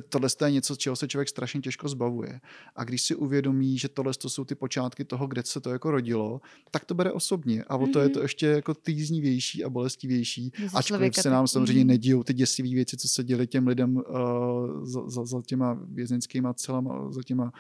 [0.00, 2.40] tohle je něco, čeho se člověk strašně těžko zbavuje.
[2.76, 5.90] A když si uvědomí, že tohle to jsou ty počátky toho, kde se to jako
[5.90, 7.64] rodilo, tak to bere osobně.
[7.64, 10.52] A o to je to ještě jako týznivější a bolestivější.
[10.56, 11.88] Se Ačkoliv se nám samozřejmě Mhm.
[11.88, 16.54] nedíjou ty děsivé věci, co se děly těm lidem uh, za, za, za těma vězenskýma
[16.54, 17.52] celama, za těma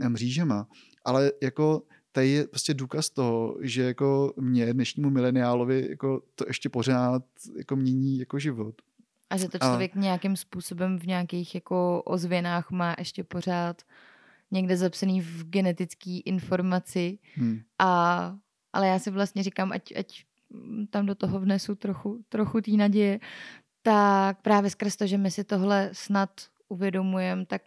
[0.00, 0.68] eh, mřížema.
[1.04, 6.68] Ale jako tady je prostě důkaz toho, že jako mě, dnešnímu mileniálovi, jako to ještě
[6.68, 7.22] pořád
[7.56, 8.74] jako mění jako život.
[9.30, 13.82] A že to A- člověk nějakým způsobem v nějakých jako ozvěnách má ještě pořád
[14.50, 17.18] někde zapsaný v genetické informaci.
[17.34, 17.60] Hmm.
[17.78, 18.36] A,
[18.72, 20.24] ale já si vlastně říkám, ať, ať
[20.90, 23.20] tam do toho vnesu trochu, trochu té naděje,
[23.82, 26.30] tak právě skrz to, že my si tohle snad
[26.68, 27.62] uvědomujeme, tak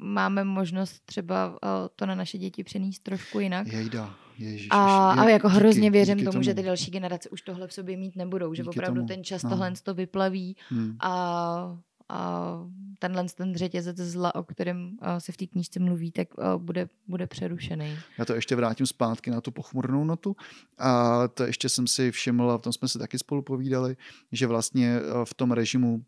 [0.00, 1.58] máme možnost třeba uh,
[1.96, 3.66] to na naše děti přenést trošku jinak.
[3.66, 6.90] Jejda, ježiš, A, je, a jako díky, hrozně věřím díky tomu, tomu, že ty další
[6.90, 9.50] generace už tohle v sobě mít nebudou, že opravdu tomu, ten čas no.
[9.50, 10.96] tohle to vyplaví Hmm.
[11.00, 12.58] a, a
[12.98, 16.88] tenhle ten řetězec zla, o kterém a, se v té knížce mluví, tak a, bude,
[17.08, 17.98] bude přerušený.
[18.18, 20.36] Já to ještě vrátím zpátky na tu pochmurnou notu.
[20.78, 23.96] A to ještě jsem si všiml, a v tom jsme se taky spolu povídali,
[24.32, 26.04] že vlastně eh, v tom režimu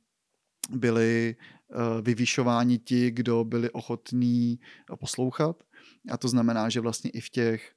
[0.70, 1.59] byli eh,
[2.02, 4.58] vyvyšováni ti, kdo byli ochotní
[4.98, 5.64] poslouchat.
[6.10, 7.72] A to znamená, že vlastně i v těch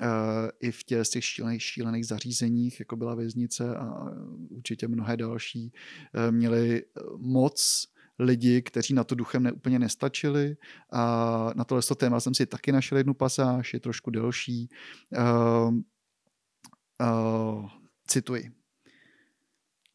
[0.00, 4.10] eh, i v těch, z těch šílených, šílených zařízeních, jako byla věznice a
[4.50, 5.72] určitě mnohé další,
[6.14, 7.86] eh, měli eh, moc
[8.18, 10.56] lidi, kteří na to duchem neúplně nestačili.
[10.92, 14.68] A na tohle téma jsem si taky našel jednu pasáž, je trošku delší.
[15.18, 15.74] Uh,
[17.00, 17.68] uh,
[18.06, 18.61] cituji.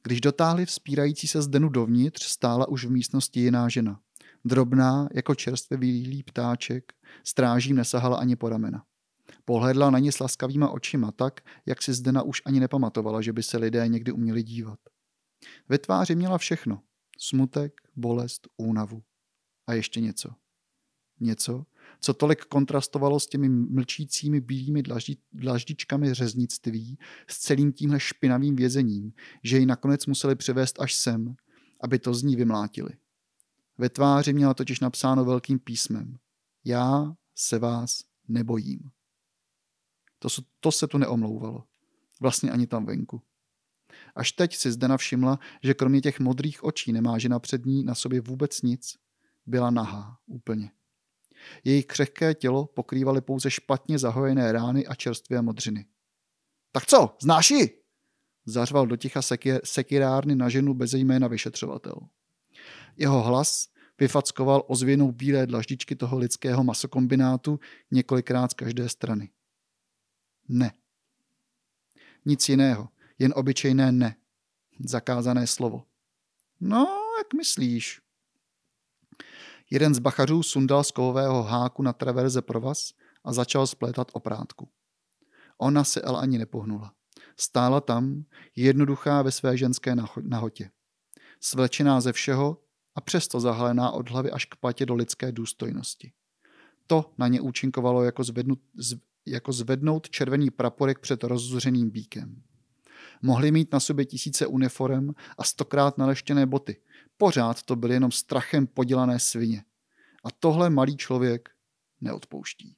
[0.08, 4.00] Když dotáhli vzpírající se zdenu dovnitř, stála už v místnosti jiná žena.
[4.46, 6.94] Drobná, jako čerstvě vylílý ptáček,
[7.24, 8.84] strážím nesahala ani po ramena.
[9.46, 13.44] Pohledla na ně s laskavýma očima tak, jak si Zdena už ani nepamatovala, že by
[13.44, 14.80] se lidé někdy uměli dívat.
[15.70, 16.82] Ve tváři měla všechno.
[17.20, 19.04] Smutek, bolest, únavu.
[19.68, 20.30] A ještě něco.
[21.20, 21.66] Něco,
[22.00, 26.98] co tolik kontrastovalo s těmi mlčícími bílými dlaždi, dlaždičkami řeznictví,
[27.28, 31.36] s celým tímhle špinavým vězením, že ji nakonec museli přivést až sem,
[31.82, 32.90] aby to z ní vymlátili.
[33.78, 36.18] Ve tváři měla totiž napsáno velkým písmem.
[36.66, 38.80] Já se vás nebojím.
[40.20, 41.64] To, se- to se tu neomlouvalo.
[42.22, 43.22] Vlastně ani tam venku.
[44.16, 47.96] Až teď si Zdena všimla, že kromě těch modrých očí nemá žena před ní na
[47.96, 48.96] sobě vůbec nic.
[49.46, 50.72] Byla nahá, úplně.
[51.64, 55.86] Jejich křehké tělo pokrývaly pouze špatně zahojené rány a čerstvé modřiny.
[56.72, 57.84] Tak co, znáš ji?
[58.46, 59.22] Zařval do ticha
[59.64, 62.00] sekirárny na ženu bez jména vyšetřovatel.
[62.98, 63.68] Jeho hlas
[64.00, 67.60] vyfackoval ozvěnou bílé dlaždičky toho lidského masokombinátu
[67.92, 69.30] několikrát z každé strany.
[70.48, 70.72] Ne.
[72.26, 74.16] Nic jiného, jen obyčejné ne.
[74.80, 75.84] Zakázané slovo.
[76.60, 78.02] No, jak myslíš?
[79.72, 84.70] Jeden z bachařů sundal z kovového háku na traverze provaz a začal splétat oprátku.
[85.58, 86.94] Ona se ale ani nepohnula.
[87.38, 88.24] Stála tam,
[88.56, 90.70] jednoduchá ve své ženské naho- nahotě.
[91.42, 92.58] Svlečená ze všeho
[92.96, 96.12] a přesto zahalená od hlavy až k patě do lidské důstojnosti.
[96.88, 98.60] To na ně účinkovalo jako, zvednut,
[99.26, 102.44] jako zvednout červený praporek před rozzuřeným bíkem.
[103.22, 106.82] Mohli mít na sobě tisíce uniform a stokrát naleštěné boty.
[107.18, 109.64] Pořád to byly jenom strachem podělané svině.
[110.24, 111.50] A tohle malý člověk
[112.02, 112.76] neodpouští.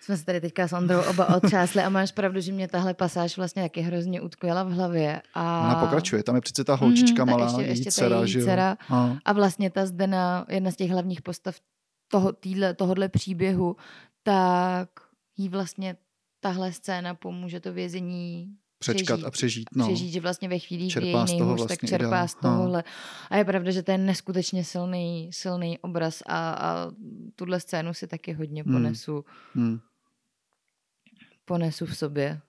[0.00, 3.36] Jsme se tady teďka s Ondrou oba otřásli a máš pravdu, že mě tahle pasáž
[3.36, 5.22] vlastně taky hrozně utkvěla v hlavě.
[5.34, 5.60] A...
[5.64, 8.28] Ona pokračuje, tam je přece ta holčička Mhm, ta malá, ještě- její ještě dcera, její
[8.32, 8.44] že jo?
[8.44, 8.76] dcera.
[8.88, 11.56] A, A vlastně ta Zdena, jedna z těch hlavních postav
[12.08, 13.76] toho, týhle, tohohle příběhu,
[14.22, 14.88] tak
[15.36, 15.96] jí vlastně
[16.40, 19.26] tahle scéna pomůže to vězení přečkat přežít.
[19.26, 19.64] a přežít.
[19.74, 19.86] No.
[19.86, 22.28] přežít, že vlastně ve chvíli, kdy toho nejhůř, vlastně tak čerpá dál.
[22.28, 22.40] z No.
[22.42, 22.84] tohohle.
[23.30, 26.90] A je pravda, že to je neskutečně silný, silný obraz a, a
[27.36, 28.72] tuhle scénu si taky hodně Hmm.
[28.74, 29.80] ponesu, Hmm.
[31.44, 32.40] ponesu v sobě.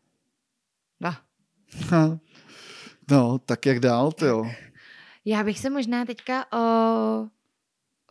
[1.90, 2.20] Ha.
[3.12, 4.52] No, tak jak dál, ty jo?
[5.26, 6.58] Já bych se možná teďka o,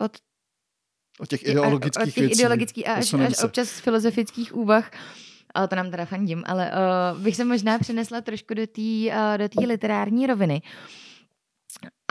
[0.05, 0.17] od
[1.19, 2.33] O těch ideologických od těch věcí.
[2.39, 4.91] ideologických a až, až občas filozofických úvah,
[5.57, 9.37] ale to nám teda fandím, ale uh, bych se možná přenesla trošku do té uh,
[9.37, 10.61] do té literární roviny.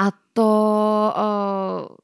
[0.00, 1.96] A to, uh,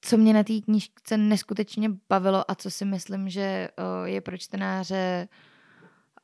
[0.00, 4.38] co mě na té knížce neskutečně bavilo a co si myslím, že uh, je pro
[4.38, 5.28] čtenáře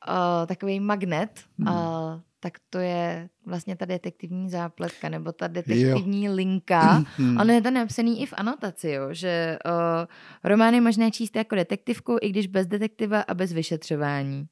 [0.08, 2.22] uh, takový magnet, Hmm.
[2.44, 7.36] Uh, tak to je vlastně ta detektivní zápletka, nebo ta detektivní linka, Hmm.
[7.36, 10.06] Ono je to napsaný i v anotaci, jo, že uh,
[10.44, 14.48] román je možné číst jako detektivku, i když bez detektiva a bez vyšetřování.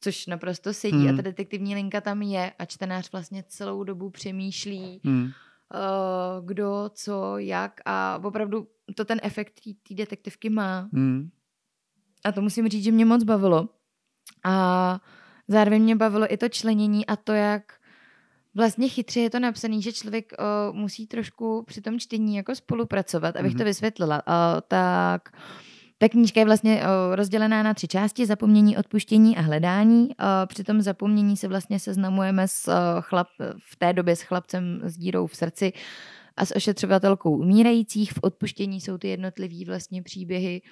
[0.00, 1.14] Což naprosto sedí Hmm.
[1.14, 5.24] a ta detektivní linka tam je a čtenář vlastně celou dobu přemýšlí, Hmm.
[5.24, 10.88] uh, kdo, co, jak a opravdu to ten efekt té detektivky má.
[10.92, 11.30] Hmm.
[12.24, 13.68] A to musím říct, že mě moc bavilo.
[14.44, 15.00] A
[15.50, 17.62] zároveň mě bavilo i to členění a to, jak
[18.54, 23.36] vlastně chytře je to napsané, že člověk uh, musí trošku při tom čtení jako spolupracovat,
[23.36, 23.56] abych mm-hmm.
[23.56, 23.64] to Mhm.
[23.64, 24.22] vysvětlila.
[24.26, 24.34] Uh,
[24.68, 25.28] tak
[25.98, 30.08] ta knížka je vlastně uh, rozdělená na tři části, zapomnění, odpuštění a hledání.
[30.08, 30.14] Uh,
[30.46, 34.96] při tom zapomnění se vlastně seznamujeme s uh, chlap, v té době s chlapcem s
[34.96, 35.72] dírou v srdci
[36.36, 38.12] a s ošetřovatelkou umírajících.
[38.12, 40.62] V odpuštění jsou ty jednotlivý vlastně příběhy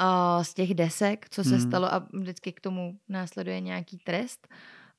[0.00, 1.60] uh, z těch desek, co se Hmm.
[1.68, 4.48] stalo a vždycky k tomu následuje nějaký trest.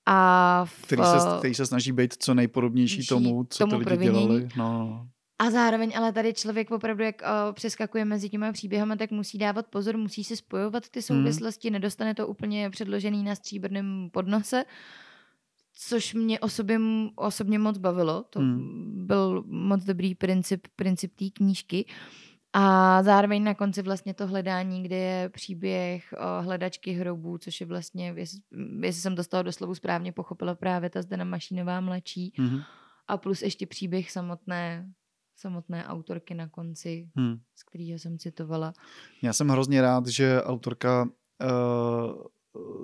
[0.06, 3.76] A v, Který, se, který se snaží být co nejpodobnější Ší tomu, co tomu ty
[3.78, 4.28] lidi provinění.
[4.28, 4.50] dělali.
[4.58, 5.08] No.
[5.40, 9.68] A zároveň ale tady člověk opravdu, jak o, přeskakuje mezi těma příběhama, tak musí dávat
[9.68, 11.74] pozor, musí si spojovat ty souvislosti, mm.
[11.74, 14.64] nedostane to úplně předložený na stříbrném podnose,
[15.74, 16.80] což mě osobě,
[17.16, 18.24] osobně moc bavilo.
[18.30, 18.92] To mm.
[19.08, 21.86] byl moc dobrý princip, princip té knížky.
[22.54, 27.68] A zároveň na konci vlastně to hledání, kde je příběh o hledačky hrobů, což je
[27.68, 28.40] vlastně, jestli,
[28.82, 32.34] jestli jsem to z toho doslovu správně pochopila, právě ta Zdena Mašínová mladší.
[32.40, 32.64] Mm-hmm.
[33.08, 34.92] A plus ještě příběh samotné
[35.42, 37.40] samotné autorky na konci, hmm.
[37.56, 38.74] z kterého jsem citovala.
[39.22, 41.10] Já jsem hrozně rád, že autorka uh,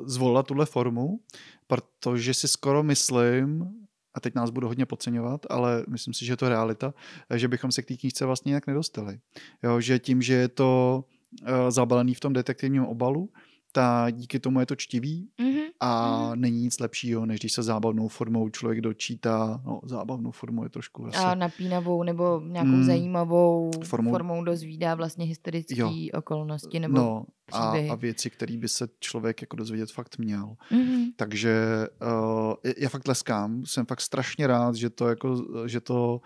[0.06, 1.20] zvolila tuhle formu,
[1.68, 3.72] protože si skoro myslím,
[4.18, 6.94] a teď nás budu hodně podceňovat, ale myslím si, že je to realita,
[7.36, 9.20] že bychom se k té knížce vlastně nějak nedostali.
[9.64, 11.04] Jo, že tím, že je to
[11.42, 13.30] uh, zabalený v tom detektivním obalu,
[13.72, 15.66] ta díky tomu je to čtivý mm-hmm.
[15.80, 16.40] a mm-hmm.
[16.40, 21.06] není nic lepšího, než když se zábavnou formou člověk dočítá, no zábavnou formou je trošku
[21.08, 21.18] asi.
[21.18, 27.74] A napínavou nebo nějakou mm, zajímavou formou, formou dozvídá vlastně historické okolnosti nebo no, a,
[27.92, 30.56] a věci, které by se člověk jako dozvědět fakt měl.
[30.72, 31.06] Mm-hmm.
[31.16, 36.22] Takže uh, já fakt leskám, jsem fakt strašně rád, že to jako, že to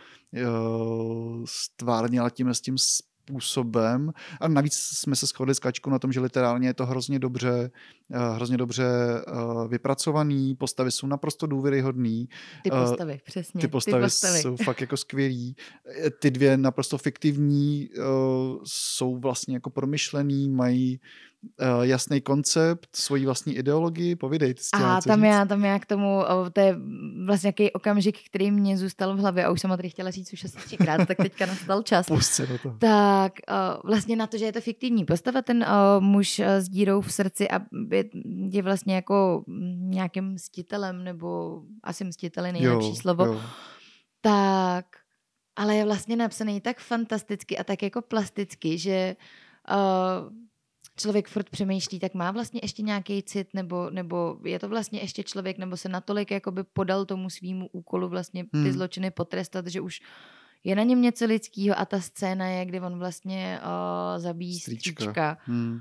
[0.46, 2.78] uh, stvárnila tím s tím
[3.26, 4.12] způsobem.
[4.40, 7.72] A navíc jsme se shodli s Kačkou na tom, že literálně je to hrozně dobře,
[8.10, 8.86] uh, hrozně dobře
[9.28, 12.30] uh, vypracovaný, postavy jsou naprosto důvěryhodný.
[12.64, 13.62] Ty postavy, uh, přesně.
[13.62, 15.56] Ty postavy, ty postavy jsou fakt jako skvělý.
[16.20, 17.90] Ty dvě naprosto fiktivní
[18.64, 21.00] jsou vlastně jako promyšlený, mají
[21.62, 24.62] uh, jasný koncept, svoji vlastní ideologii, povídejte.
[24.74, 26.22] A tam já, tam já k tomu,
[26.54, 26.78] to je
[27.26, 30.34] vlastně nějaký okamžik, který mě zůstal v hlavě a už jsem ho tady chtěla říct
[30.34, 32.06] už asi třikrát, tak teďka nastal čas.
[32.08, 32.78] Pusť do toho.
[32.80, 37.02] Tak uh, vlastně na to, že je to fiktivní postava, ten uh, muž s dírou
[37.02, 37.60] v srdci a
[37.92, 38.04] je,
[38.50, 39.44] je vlastně jako
[39.78, 43.42] nějakým mstitelem, nebo asi mstitel je nejlepší jo, slovo, jo.
[44.22, 44.86] tak
[45.56, 49.16] ale je vlastně napsaný tak fantasticky a tak jako plasticky, že
[49.72, 50.34] uh,
[50.98, 55.24] člověk furt přemýšlí, tak má vlastně ještě nějaký cit, nebo, nebo je to vlastně ještě
[55.24, 58.72] člověk, nebo se natolik jakoby podal tomu svýmu úkolu vlastně ty hmm.
[58.72, 60.00] zločiny potrestat, že už
[60.64, 64.92] je na něm něco lidského a ta scéna je, kdy on vlastně uh, zabíjí stříčka.
[64.92, 65.38] stříčka.
[65.46, 65.80] Hmm.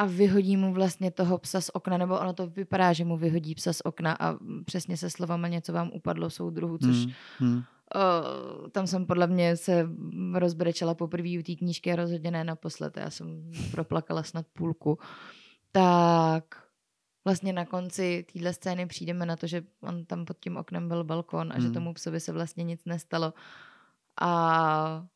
[0.00, 3.54] A vyhodí mu vlastně toho psa z okna, nebo ono to vypadá, že mu vyhodí
[3.54, 7.12] psa z okna a přesně se slovama něco vám upadlo soudruhu, což hmm.
[7.38, 7.62] Hmm
[7.94, 9.88] Uh, tam jsem podle mě se
[10.34, 12.96] rozbrečela poprvé u té knížky a rozhodně ne naposled.
[12.96, 14.98] Já jsem proplakala snad půlku.
[15.72, 16.44] Tak
[17.24, 21.04] vlastně na konci téhle scény přijdeme na to, že on tam pod tím oknem byl
[21.04, 21.62] balkon a hmm.
[21.62, 23.34] že tomu psovi se vlastně nic nestalo.
[24.20, 25.06] A,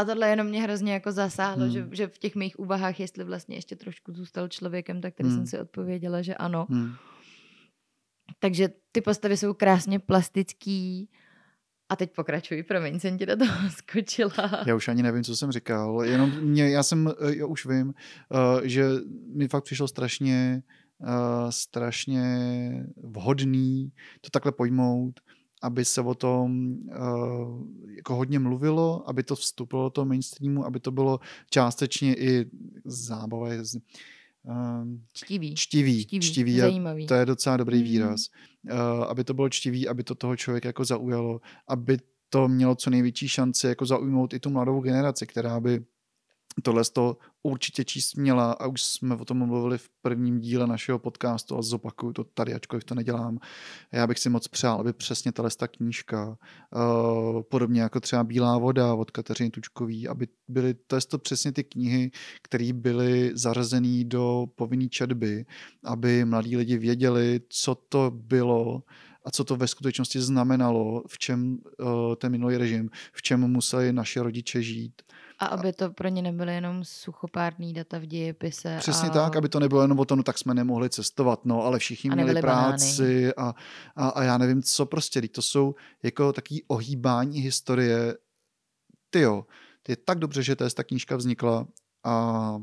[0.00, 1.72] a tohle jenom mě hrozně jako zasáhlo, hmm.
[1.72, 5.38] že, že v těch mých úvahách, jestli vlastně ještě trošku zůstal člověkem, tak tady hmm.
[5.38, 6.66] jsem si odpověděla, že ano.
[6.70, 6.92] Hmm.
[8.38, 11.08] Takže ty postavy jsou krásně plastický,
[11.90, 14.64] a teď pokračuji, promiň, jsem ti do toho skočila.
[14.66, 17.86] Já už ani nevím, co jsem říkal, jenom mě, já jsem, eh, já už vím,
[17.88, 18.84] uh, že
[19.34, 20.62] mi fakt přišlo strašně,
[20.98, 22.24] uh, strašně
[22.96, 25.20] vhodný to takhle pojmout,
[25.62, 27.62] aby se o tom uh,
[27.96, 32.46] jako hodně mluvilo, aby to vstupilo do toho mainstreamu, aby to bylo částečně i
[32.84, 33.48] zábava,
[34.44, 35.54] Um, čtivý.
[35.54, 37.06] Čtivý, čtivý, čtivý zajímavý.
[37.06, 37.84] To je docela dobrý mm.
[37.84, 38.20] výraz.
[38.72, 41.98] Uh, aby to bylo čtivý, aby to toho člověka jako zaujalo, aby
[42.28, 45.84] to mělo co největší šanci jako zaujmout i tu mladou generaci, která by
[46.62, 50.98] tohle to určitě číst měla a už jsme o tom mluvili v prvním díle našeho
[50.98, 53.38] podcastu a zopakuju to tady, ačkoliv to nedělám.
[53.92, 58.58] Já bych si moc přál, aby přesně tahle ta knížka, uh, podobně jako třeba Bílá
[58.58, 60.74] voda od Kateřiny Tučkový, aby byly
[61.08, 62.10] to, přesně ty knihy,
[62.42, 65.46] které byly zařazené do povinné četby,
[65.84, 68.82] aby mladí lidi věděli, co to bylo,
[69.24, 73.92] a co to ve skutečnosti znamenalo, v čem uh, ten minulý režim, v čem museli
[73.92, 75.02] naše rodiče žít.
[75.40, 78.76] A aby to pro ně nebyly jenom suchopárný data v dějepise.
[78.78, 79.12] Přesně a...
[79.12, 82.10] tak, aby to nebylo jenom o tom, no tak jsme nemohli cestovat, no, ale všichni
[82.10, 83.54] měli práci a,
[83.96, 88.16] a, a já nevím, co prostě, to jsou jako taký ohýbání historie.
[89.10, 89.46] Ty jo,
[89.88, 91.66] je tak dobře, že ta knížka vznikla
[92.04, 92.56] a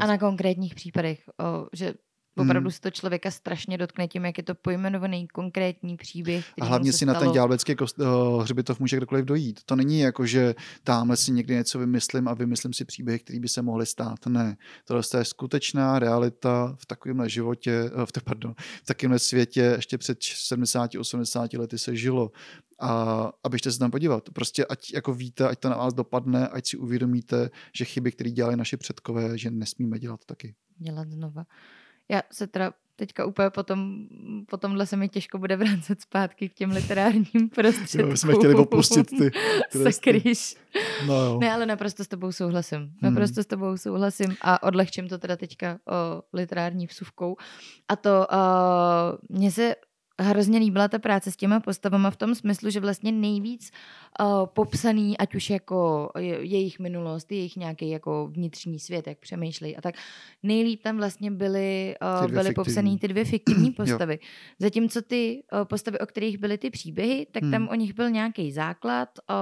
[0.00, 1.94] a na konkrétních případech, o, že
[2.36, 2.70] Opravdu hmm.
[2.70, 6.52] se to člověka strašně dotkne tím, jak je to pojmenovaný konkrétní příběh.
[6.60, 7.14] A hlavně si stalo.
[7.14, 9.60] na ten ďáblecký kost, uh, hřbitov může kdokoliv dojít.
[9.66, 13.48] To není jako, že tamhle si někdy něco vymyslím a vymyslím si příběh, který by
[13.48, 14.26] se mohly stát.
[14.26, 14.56] Ne.
[14.84, 20.18] Tohle je skutečná realita v takovémhle životě, uh, v, pardon, v takovémhle světě ještě před
[20.18, 22.30] 70-80 lety se žilo.
[22.80, 22.92] A,
[23.44, 24.30] a běžte se tam podívat.
[24.30, 28.30] Prostě ať jako víte, ať to na vás dopadne, ať si uvědomíte, že chyby, které
[28.30, 30.54] dělali naši předkové, že nesmíme dělat taky.
[30.78, 31.44] Dělat znova.
[32.08, 34.06] Já se teda teďka úplně potom,
[34.48, 38.10] po tomhle se mi těžko bude vracet zpátky k těm literárním prostředkům.
[38.10, 39.30] Jo, jsme chtěli opustit ty,
[39.72, 40.56] ty Sakryš.
[41.06, 41.38] No jo.
[41.40, 42.92] Ne, ale naprosto s tebou souhlasím.
[43.02, 47.36] Naprosto s tebou souhlasím a odlehčím to teda teďka o literární vsuvkou.
[47.88, 49.74] A to uh, mně se
[50.18, 53.70] hrozně líbila ta práce s těma postavama v tom smyslu, že vlastně nejvíc
[54.20, 59.76] uh, popsaný, ať už jako je, jejich minulost, jejich nějaký jako vnitřní svět, jak přemýšlejí
[59.76, 59.94] a tak,
[60.42, 64.18] nejlíp tam vlastně byly, uh, byly popsaný ty dvě fiktivní postavy.
[64.58, 67.52] Zatímco ty uh, postavy, o kterých byly ty příběhy, tak hmm.
[67.52, 69.36] tam o nich byl nějaký základ, uh,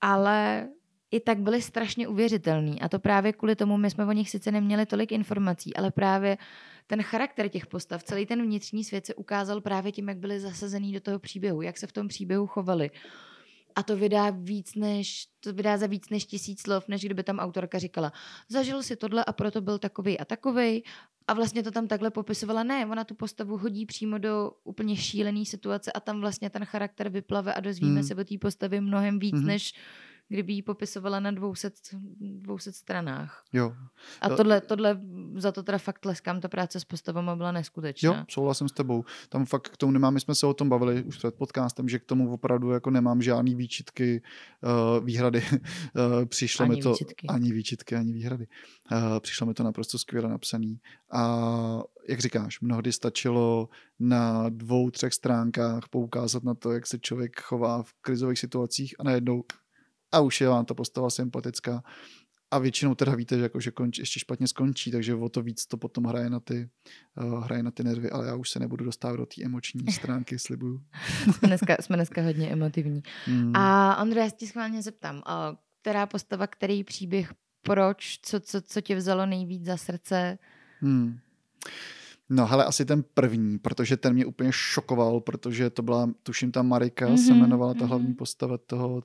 [0.00, 0.68] ale
[1.12, 2.80] i tak byly strašně uvěřitelný.
[2.80, 6.38] A to právě kvůli tomu, my jsme o nich sice neměli tolik informací, ale právě
[6.86, 10.92] ten charakter těch postav, celý ten vnitřní svět se ukázal právě tím, jak byli zasazený
[10.92, 12.90] do toho příběhu, jak se v tom příběhu chovali.
[13.74, 17.38] A to vydá víc než, to vydá za víc než tisíc slov, než kdyby tam
[17.38, 18.12] autorka říkala,
[18.48, 20.84] zažil si tohle a proto byl takový a takový.
[21.26, 22.62] A vlastně to tam takhle popisovala.
[22.62, 27.08] Ne, ona tu postavu hodí přímo do úplně šílené situace a tam vlastně ten charakter
[27.08, 28.08] vyplave a dozvíme hmm.
[28.08, 29.46] se o té postavě mnohem víc, hmm.
[29.46, 29.72] než
[30.32, 31.70] kdyby ji popisovala na 200,
[32.20, 33.44] 200 stranách.
[33.52, 33.74] Jo.
[34.20, 35.00] A tohle, tohle,
[35.36, 38.16] za to teda fakt leskám, ta práce s postavama byla neskutečná.
[38.16, 39.04] Jo, souhlasím s tebou.
[39.28, 41.98] Tam fakt k tomu nemám, my jsme se o tom bavili už před podcastem, že
[41.98, 44.22] k tomu opravdu jako nemám žádný výčitky,
[44.62, 45.42] uh, výhrady.
[45.52, 47.26] uh, přišlo ani mi to, výčitky.
[47.26, 48.46] ani výčitky, ani výhrady.
[48.92, 50.80] Uh, přišlo mi to naprosto skvěle napsaný.
[51.12, 53.68] A jak říkáš, mnohdy stačilo
[54.00, 59.02] na dvou, třech stránkách poukázat na to, jak se člověk chová v krizových situacích a
[59.02, 59.44] najednou
[60.12, 61.82] a už je vám ta postava sympatická.
[62.50, 65.66] A většinou teda víte, že, jako, že konč, ještě špatně skončí, takže o to víc
[65.66, 66.68] to potom hraje na ty,
[67.22, 70.38] uh, hraje na ty nervy, ale já už se nebudu dostávat do té emoční stránky,
[70.38, 70.82] slibuju.
[71.32, 73.02] jsme, dneska, jsme dneska hodně emotivní.
[73.24, 73.56] Hmm.
[73.56, 75.22] A Ondro, já se ti schválně zeptám, uh,
[75.80, 80.38] která postava, který příběh, proč, co, co, co tě vzalo nejvíc za srdce?
[80.80, 81.18] Hmm.
[82.28, 86.62] No, hele, asi ten první, protože ten mě úplně šokoval, protože to byla, tuším, ta
[86.62, 87.86] Marika mm-hmm, se jmenovala ta mm-hmm.
[87.86, 89.02] hlavní postava toho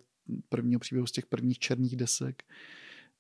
[0.50, 2.44] prvního příběhu z těch prvních černých desek.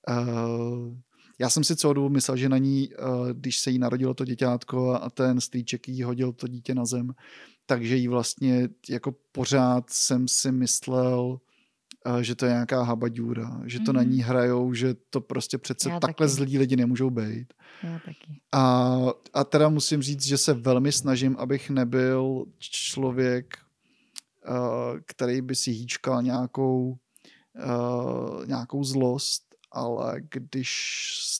[0.09, 0.97] Uh,
[1.39, 4.25] já jsem si celou dobu myslel, že na ní, uh, když se jí narodilo to
[4.25, 7.13] děťátko a ten strýček jí hodil to dítě na zem,
[7.65, 11.39] takže jí vlastně jako pořád jsem si myslel,
[12.07, 13.95] uh, že to je nějaká habadůra, že to mm-hmm.
[13.95, 14.11] na mhm.
[14.11, 16.35] ní hrajou, že to prostě přece Já takhle taky.
[16.35, 17.53] zlí lidi nemůžou být.
[17.83, 18.41] Já taky.
[18.51, 18.97] A,
[19.33, 23.66] a teda musím říct, že se velmi snažím, abych nebyl člověk, Eh,
[25.05, 26.97] který by si hýčkal nějakou,
[27.65, 30.71] uh, nějakou zlost, ale když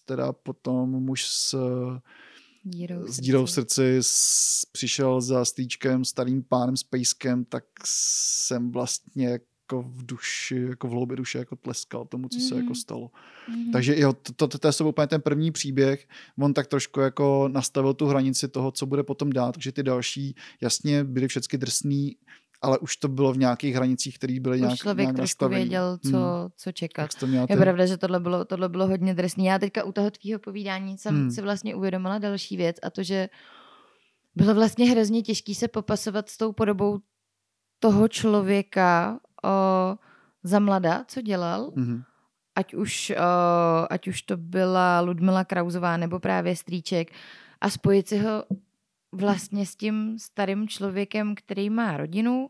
[0.06, 1.56] teda potom muž s,
[2.64, 8.72] dírou s dírou v srdci s, přišel za stýčkem, starým pánem s pejskem, tak jsem
[8.72, 12.48] vlastně jako v duši, jako v hloubi duše jako tleskal tomu, co mm-hmm.
[12.48, 12.76] se jako mhm.
[12.76, 13.12] stalo.
[13.52, 13.72] Mm-hmm.
[13.72, 16.08] Takže jo, to, to, to, to je úplně ten první příběh,
[16.40, 20.36] on tak trošku jako nastavil tu hranici toho, co bude potom dát, takže ty další
[20.62, 22.18] jasně byly všechny drsný,
[22.62, 26.18] ale už to bylo v nějakých hranicích, které byly nějak, člověk nějak trošku věděl, co,
[26.18, 26.50] hmm.
[26.58, 27.10] co čekat.
[27.50, 29.46] Je pravda, že tohle bylo, tohle bylo hodně drsný.
[29.46, 31.32] Já teďka u toho tvýho povídání jsem hmm.
[31.32, 33.30] si vlastně uvědomila další věc a to, že
[34.36, 37.00] bylo vlastně hrozně těžký se popasovat s tou podobou
[37.80, 39.50] toho člověka o,
[40.44, 41.72] za mlada, co dělal.
[41.76, 42.02] Hmm.
[42.56, 47.12] Ať už, o, ať už to byla Ludmila Krauzová nebo právě Strýček
[47.62, 48.44] a spojit si ho
[49.12, 52.50] vlastně s tím starým člověkem, který má rodinu,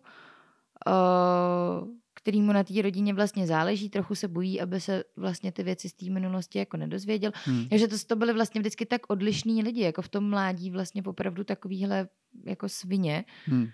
[2.13, 5.89] který mu na té rodině vlastně záleží, trochu se bojí, aby se vlastně ty věci
[5.89, 7.31] z té minulosti jako nedozvěděl.
[7.45, 7.67] Hmm.
[7.67, 11.43] Takže to, to byly vlastně vždycky tak odlišní lidi, jako v tom mládí vlastně opravdu
[11.43, 12.07] takovýhle
[12.45, 13.25] jako svině.
[13.45, 13.67] Hmm.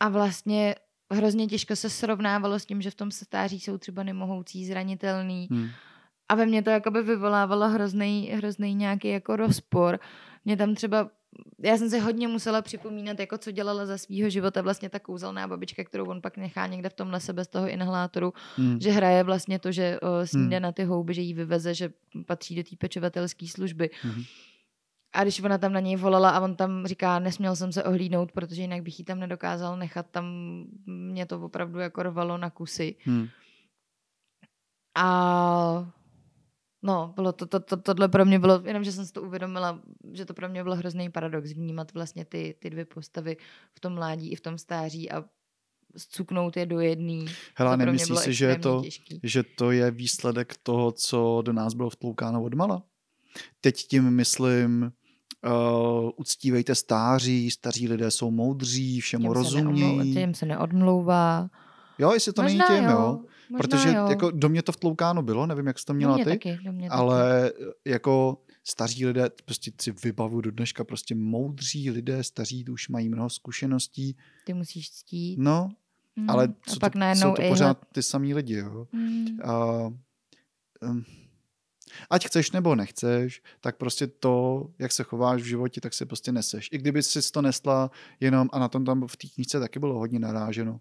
[0.00, 0.74] A vlastně
[1.10, 5.48] hrozně těžko se srovnávalo s tím, že v tom stáří jsou třeba nemohoucí, zranitelný.
[5.50, 5.68] Hmm.
[6.28, 10.00] A ve mně to jakoby vyvolávalo hrozný, hrozný nějaký jako rozpor.
[10.44, 11.10] Mě tam třeba
[11.58, 15.48] já jsem si hodně musela připomínat, jako co dělala za svého života vlastně ta kouzelná
[15.48, 18.80] babička, kterou on pak nechá někde v tom lese bez toho inhalátoru, hmm.
[18.80, 20.62] že hraje vlastně to, že o, sníde hmm.
[20.62, 21.92] na ty houby, že jí vyveze, že
[22.26, 23.90] patří do té pečovatelské služby.
[24.02, 24.22] Hmm.
[25.12, 28.32] A když ona tam na něj volala a on tam říká, nesměl jsem se ohlídnout,
[28.32, 30.26] protože jinak bych ji tam nedokázal nechat, tam
[30.86, 32.94] mě to opravdu jako rvalo na kusy.
[33.04, 33.28] Hmm.
[34.96, 35.92] A
[36.86, 39.80] No, bylo to, to, to, tohle pro mě bylo, jenom že jsem si to uvědomila,
[40.12, 43.36] že to pro mě bylo hrozný paradox vnímat vlastně ty, ty dvě postavy
[43.74, 45.24] v tom mládí i v tom stáří a
[45.96, 47.26] zcuknout je do jedný.
[47.56, 48.82] Hele, nemyslíš si, že, je to,
[49.22, 52.82] že to je výsledek toho, co do nás bylo vtloukáno od mala?
[53.60, 54.92] Teď tím myslím,
[55.46, 60.14] uh, uctívejte stáří, staří lidé jsou moudří, všemu rozumějí.
[60.14, 61.50] Těm se neodmlouvá.
[61.98, 62.96] Jo, jestli to Možná není tím, jo.
[62.96, 63.20] jo.
[63.50, 64.06] Možná Protože jo.
[64.08, 66.58] jako do mě to vtloukáno bylo, nevím, jak jsi to měla do mě ty, taky,
[66.64, 67.64] do mě ale taky.
[67.86, 73.30] jako staří lidé, prostě si vybavu do dneška, prostě moudří lidé, staří, už mají mnoho
[73.30, 74.16] zkušeností.
[74.46, 75.38] Ty musíš ctít.
[75.38, 75.68] No,
[76.18, 76.30] Mm.
[76.30, 78.86] ale a co pak to, jsou to pořád ty samý lidi, jo.
[78.92, 79.26] Mm.
[79.44, 79.76] A,
[80.82, 81.04] um,
[82.10, 86.32] ať chceš nebo nechceš, tak prostě to, jak se chováš v životě, tak se prostě
[86.32, 86.68] neseš.
[86.72, 87.90] I kdyby si to nesla
[88.20, 90.80] jenom, a na tom tam v té knížce taky bylo hodně naráženo,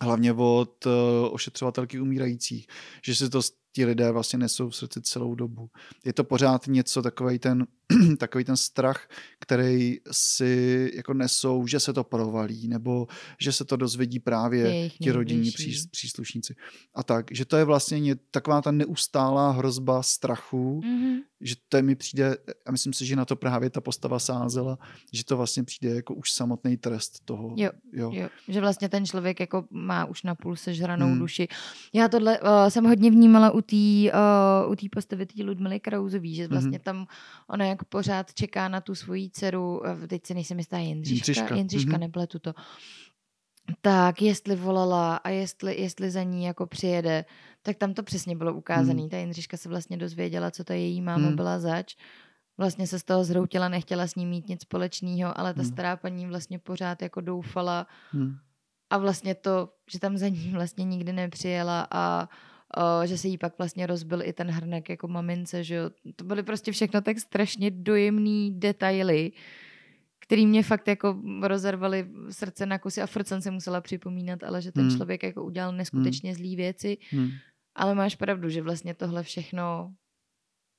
[0.00, 0.92] hlavně od uh,
[1.30, 2.66] ošetřovatelky umírajících,
[3.04, 5.70] že si to ti lidé vlastně nesou v srdci celou dobu.
[6.04, 7.66] Je to pořád něco, takový ten,
[8.18, 9.08] takový ten strach,
[9.40, 13.06] který si jako nesou, že se to provalí, nebo
[13.40, 15.50] že se to dozvědí právě Jejich ti rodinní
[15.90, 16.54] příslušníci.
[16.94, 21.18] A tak, že to je vlastně ně, taková ta neustálá hrozba strachu, Mhm.
[21.40, 24.78] že to mi přijde, a myslím si, že na to právě ta postava sázela,
[25.12, 27.54] že to vlastně přijde jako už samotný trest toho.
[27.56, 28.10] Jo, jo.
[28.14, 31.18] Jo, že vlastně ten člověk jako má už na půl sežranou hmm.
[31.18, 31.48] duši.
[31.94, 34.12] Já tohle uh, jsem hodně vnímala u té
[34.66, 36.84] uh, u té postavy té Ludmily Krauzový, že vlastně Mhm.
[36.84, 37.06] tam
[37.48, 41.90] ona jako pořád čeká na tu svoji dceru, uh, teď se nejsem jistá, Jindřiška, Jindřiška,
[41.90, 42.00] mhm.
[42.00, 42.54] nepletu to.
[43.80, 47.24] Tak jestli volala a jestli, jestli za ní jako přijede,
[47.62, 49.00] tak tam to přesně bylo ukázané.
[49.00, 49.10] Hmm.
[49.10, 51.36] Ta Jindřiška se vlastně dozvěděla, co ta její máma Hmm.
[51.36, 51.94] byla zač.
[52.58, 55.70] Vlastně se z toho zhroutila, nechtěla s ní mít nic společného, ale ta Hmm.
[55.72, 58.36] stará paní vlastně pořád jako doufala, Hm.
[58.90, 62.28] a vlastně to, že tam za ní vlastně nikdy nepřijela a
[62.76, 65.90] o, že se jí pak vlastně rozbil i ten hrnek jako mamince, že jo.
[66.16, 69.32] To byly prostě všechno tak strašně dojemný detaily,
[70.20, 74.62] který mě fakt jako rozervaly srdce na kusy a furt jsem se musela připomínat, ale
[74.62, 74.96] že ten Hmm.
[74.96, 77.28] člověk jako udělal neskutečně zlý věci, Hm.
[77.74, 79.94] ale máš pravdu, že vlastně tohle všechno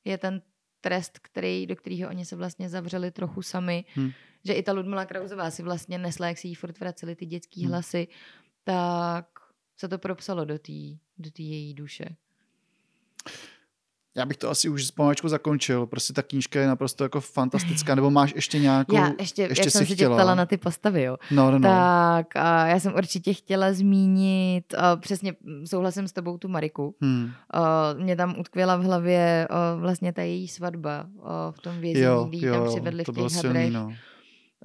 [0.06, 0.42] je ten
[0.82, 3.86] trest, který, do kterého oni se vlastně zavřeli trochu sami.
[3.98, 4.12] Hm.
[4.46, 7.66] Že i ta Ludmila Krauzová si vlastně nesla, jak si jí furt vraceli ty dětský
[7.66, 7.70] Hm.
[7.70, 8.08] hlasy,
[8.64, 9.26] tak
[9.80, 10.72] se to propsalo do té
[11.38, 12.06] její duše.
[14.16, 15.86] Já bych to asi už pomaličku zakončil.
[15.86, 17.96] Prostě ta knížka je naprosto jako fantastická.
[17.96, 18.96] Nebo máš ještě nějakou...
[18.96, 20.16] já ještě, ještě jak jsem si se tě chtěla?
[20.16, 21.18] ptala na ty postavy, jo.
[21.32, 21.70] No, no, no.
[21.70, 26.96] Tak a já jsem určitě chtěla zmínit, a přesně mm, souhlasím s tebou tu Mariku.
[27.02, 27.24] Hm.
[27.24, 29.48] Uh, mě tam utkvěla v hlavě
[29.78, 31.08] vlastně ta její svatba
[31.52, 33.74] v tom vězení, kdy tam přivedli v těch silný, hadrech.
[33.74, 33.94] no.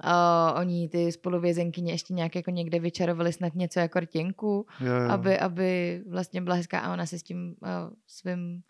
[0.03, 5.09] Uh, oni ty spoluvězenkyně ještě nějak jako někde vyčarovali snad něco jako rtěnku, Jo, jo.
[5.09, 7.69] aby, aby vlastně byla hezká a ona se s tím uh,
[8.07, 8.63] svým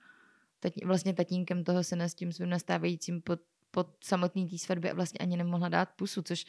[0.60, 3.40] tatí, vlastně tatínkem toho syna s tím svým nastávajícím pod,
[3.72, 6.46] pod samotný té svatbě vlastně ani nemohla dát pusu, což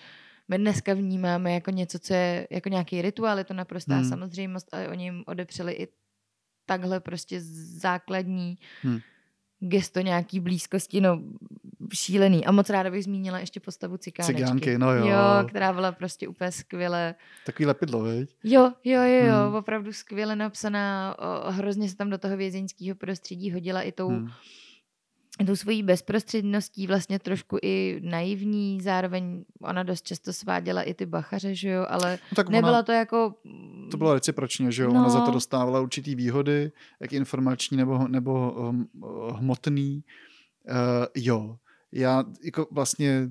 [0.48, 4.08] my dneska vnímáme jako něco, co je jako nějaký rituál, je to naprostá hmm.
[4.08, 5.88] samozřejmost, ale oni jim odepřeli i
[6.66, 7.40] takhle prostě
[7.80, 8.98] základní Hmm.
[9.60, 11.20] Gesto nějaký blízkosti, no
[11.94, 12.46] šílený.
[12.46, 14.34] A moc ráda bych zmínila ještě postavu cikánečky.
[14.34, 15.06] Cigánky, no jo.
[15.06, 15.16] Jo,
[15.48, 17.14] která byla prostě úplně skvěle.
[17.46, 18.30] Takový lepidlo, veď?
[18.44, 19.54] Jo, jo, jo, jo, Hmm.
[19.54, 21.16] opravdu skvěle napsaná.
[21.18, 24.28] O, hrozně se tam do toho vězeňského prostředí hodila i tou, Hm.
[25.46, 31.54] Tou svojí bezprostředností, vlastně trošku i naivní, zároveň ona dost často sváděla i ty bachaře,
[31.54, 33.34] že jo, ale No, tak nebyla ona, to jako...
[33.90, 34.90] to bylo recipročně, že jo?
[34.90, 35.32] Ona za to No.
[35.32, 38.86] dostávala určitý výhody, jak informační nebo, nebo hm,
[39.34, 40.04] hmotný.
[40.68, 40.74] Uh,
[41.16, 41.56] jo,
[41.92, 43.28] já jako vlastně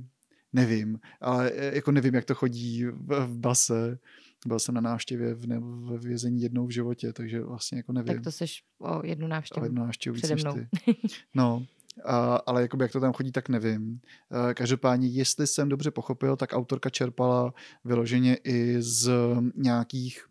[0.53, 3.99] nevím, ale eh, jako nevím, jak to chodí v, v base.
[4.47, 8.13] Byl jsem na návštěvě v, ne, v vězení jednou v životě, takže vlastně jako nevím.
[8.13, 9.65] Tak to seš o jednu o návštěvu.
[9.65, 10.53] jednu návštěvu víc než mnou.
[10.53, 10.67] ty.
[11.35, 11.65] No,
[12.05, 14.01] a, ale jakoby jak to tam chodí, tak nevím.
[14.31, 17.53] A Každopádně, jestli jsem dobře pochopil, tak autorka čerpala
[17.85, 19.11] vyloženě i z
[19.55, 20.25] nějakých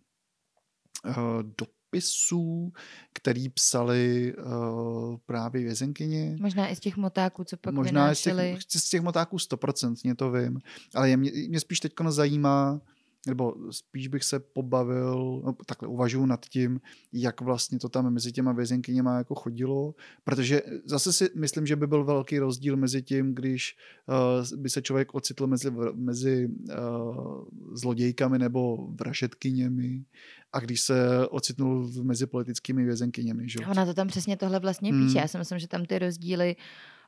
[1.07, 2.73] uh, dopisů,
[3.13, 6.37] který psali uh, právě vězenkyně.
[6.41, 8.59] Možná i z těch motáků, co pak Možná z vynášeli.
[8.69, 10.61] těch, z těch motáků stoprocentně to vím,
[10.95, 12.81] ale je, mě, mě spíš teď zajímá,
[13.27, 16.81] nebo spíš bych se pobavil, no, takhle uvažuji nad tím,
[17.13, 19.95] jak vlastně to tam mezi těma vězenkyněma jako chodilo,
[20.25, 24.83] protože zase si myslím, že by byl velký rozdíl mezi tím, když uh, by se
[24.83, 30.05] člověk ocitl mezi, mezi uh, zlodějkami nebo vražetkyněmi
[30.53, 33.49] a když se ocitnul mezi politickými vězenkyněmi.
[33.49, 33.59] Že?
[33.71, 35.07] Ona to tam přesně tohle vlastně Hmm.
[35.07, 35.19] píše.
[35.19, 36.57] Já si myslím, že tam ty rozdíly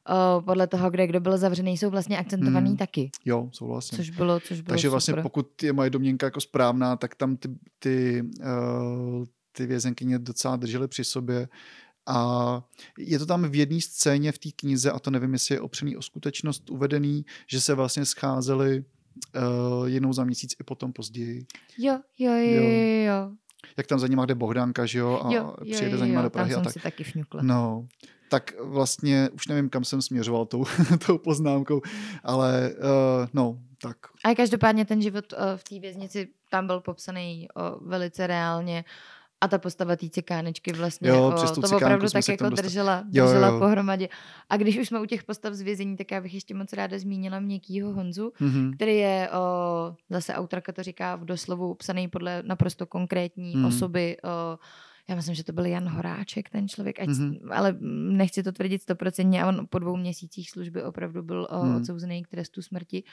[0.08, 2.76] o, podle toho, kde kdo byl zavřený, jsou vlastně akcentovaný Hmm.
[2.76, 3.10] taky.
[3.24, 3.96] Jo, souhlasím.
[3.96, 5.22] Což bylo, což bylo Takže vlastně super.
[5.22, 7.48] pokud je moje domněnka jako správná, tak tam ty,
[7.78, 11.48] ty, uh, ty vězenkyně docela držely při sobě
[12.06, 12.62] a
[12.98, 15.96] je to tam v jedné scéně v té knize, a to nevím, jestli je opřený
[15.96, 18.84] o skutečnost uvedený, že se vlastně scházeli
[19.80, 21.46] uh, jednou za měsíc i potom později.
[21.78, 22.62] Jo, jo, jo, Jo.
[23.06, 23.30] jo.
[23.76, 26.20] Jak tam za nima jde Bohdánka, že jo, a jo, jo, přijede jo, za nima
[26.20, 26.72] jo, do Prahy tam a tak.
[26.72, 27.42] si taky fňukla.
[27.42, 27.86] No,
[28.30, 30.64] tak vlastně už nevím, kam jsem směřoval tou,
[31.06, 31.80] tou poznámkou,
[32.24, 33.96] ale uh, no, tak.
[34.24, 38.84] A každopádně ten život o, v té věznici tam byl popsaný o, velice reálně
[39.40, 42.62] A ta postava té cikánečky vlastně, Jo, o, přes tu to opravdu tak jako dostali.
[42.68, 44.08] držela, Jo, jo, držela pohromadě.
[44.50, 46.98] A když už jsme u těch postav z vězení, tak já bych ještě moc ráda
[46.98, 48.72] zmínila měkkýho Honzu, Mhm.
[48.76, 49.40] který je, o,
[50.10, 53.64] zase autorka to říká v doslovu, psaný podle naprosto konkrétní Mhm.
[53.64, 54.16] osoby.
[54.24, 54.58] O,
[55.08, 57.38] já myslím, že to byl Jan Horáček, ten člověk, ať, Mhm.
[57.52, 57.76] ale
[58.12, 61.76] nechci to tvrdit stoprocentně, a on po dvou měsících služby opravdu byl o, Mhm.
[61.76, 63.04] odsouzený k trestu smrti.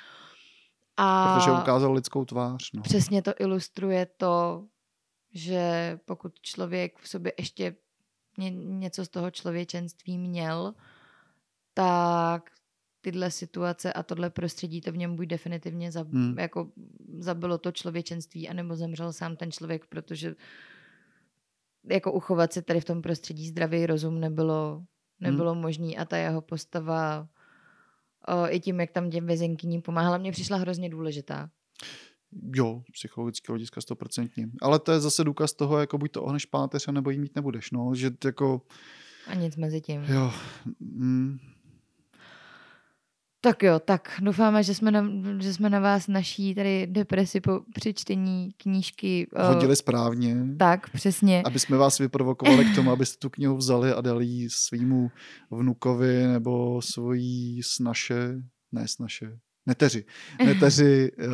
[0.98, 2.72] A Protože ukázal lidskou tvář.
[2.74, 2.82] No.
[2.82, 4.66] přesně to ilustruje to,
[5.34, 7.76] že pokud člověk v sobě ještě
[8.38, 10.74] ně, něco z toho člověčenství měl,
[11.74, 12.50] tak
[13.02, 16.40] tyhle situace a tohle prostředí to v něm buď definitivně zab, Hmm.
[16.40, 16.72] jako
[17.20, 20.36] zabilo to člověčenství, anebo zemřel sám ten člověk, protože
[21.90, 24.84] jako uchovat se tady v tom prostředí zdravý rozum nebylo,
[25.20, 25.62] nebylo hmm.
[25.62, 27.28] možný a ta jeho postava
[28.28, 31.50] o, i tím, jak tam těm vězenkyním pomáhala, mě přišla hrozně důležitá.
[32.56, 34.50] Jo, psychologického hlediska stoprocentně.
[34.62, 37.72] Ale to je zase důkaz toho, jako buď to ohneš páteř, nebo jí mít nebudeš.
[37.72, 38.62] No, že jako,
[39.28, 40.04] A nic mezi tím.
[40.04, 40.32] jo,
[40.80, 41.38] mm,
[43.42, 45.10] Tak jo, tak doufáme, že jsme na,
[45.40, 50.36] že jsme na vás naší tady depresi po přečtení knížky o, hodili správně.
[50.60, 51.44] Tak, přesně.
[51.46, 55.12] Aby jsme vás vyprovokovali k tomu, abyste tu knihu vzali a dali ji svýmu
[55.52, 58.36] vnukovi nebo svojí snaše,
[58.72, 60.06] ne snaše, neteři,
[60.46, 61.34] neteři, uh,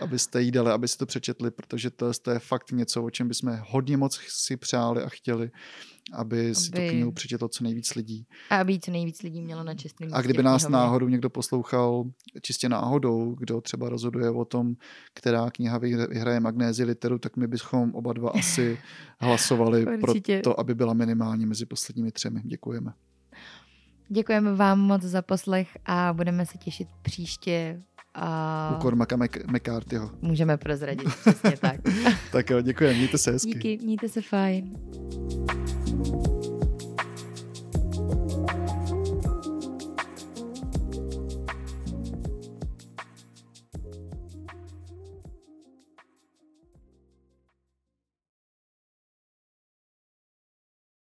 [0.00, 3.58] abyste jí dali, abyste to přečetli, protože to, to je fakt něco, o čem bychom
[3.68, 5.50] hodně moc si přáli a chtěli,
[6.12, 6.54] aby, aby...
[6.54, 8.26] si tu knihu přečetlo co nejvíc lidí.
[8.50, 12.04] A aby co nejvíc lidí mělo na čestném A kdyby nás náhodou někdo poslouchal
[12.42, 14.74] čistě náhodou, kdo třeba rozhoduje o tom,
[15.14, 18.78] která kniha vyhra- vyhraje magnézi literu, tak my bychom oba dva asi
[19.20, 22.40] hlasovali pro to, aby byla minimálně mezi posledními třemi.
[22.44, 22.92] Děkujeme.
[24.08, 27.82] Děkujeme vám moc za poslech a budeme se těšit příště.
[28.14, 30.10] A U Cormaca Mac- McCarthyho.
[30.22, 31.80] můžeme prozradit, přesně tak.
[32.32, 33.50] Tak jo, děkujeme, mějte se hezky.
[33.54, 34.72] Díky, mějte se fajn.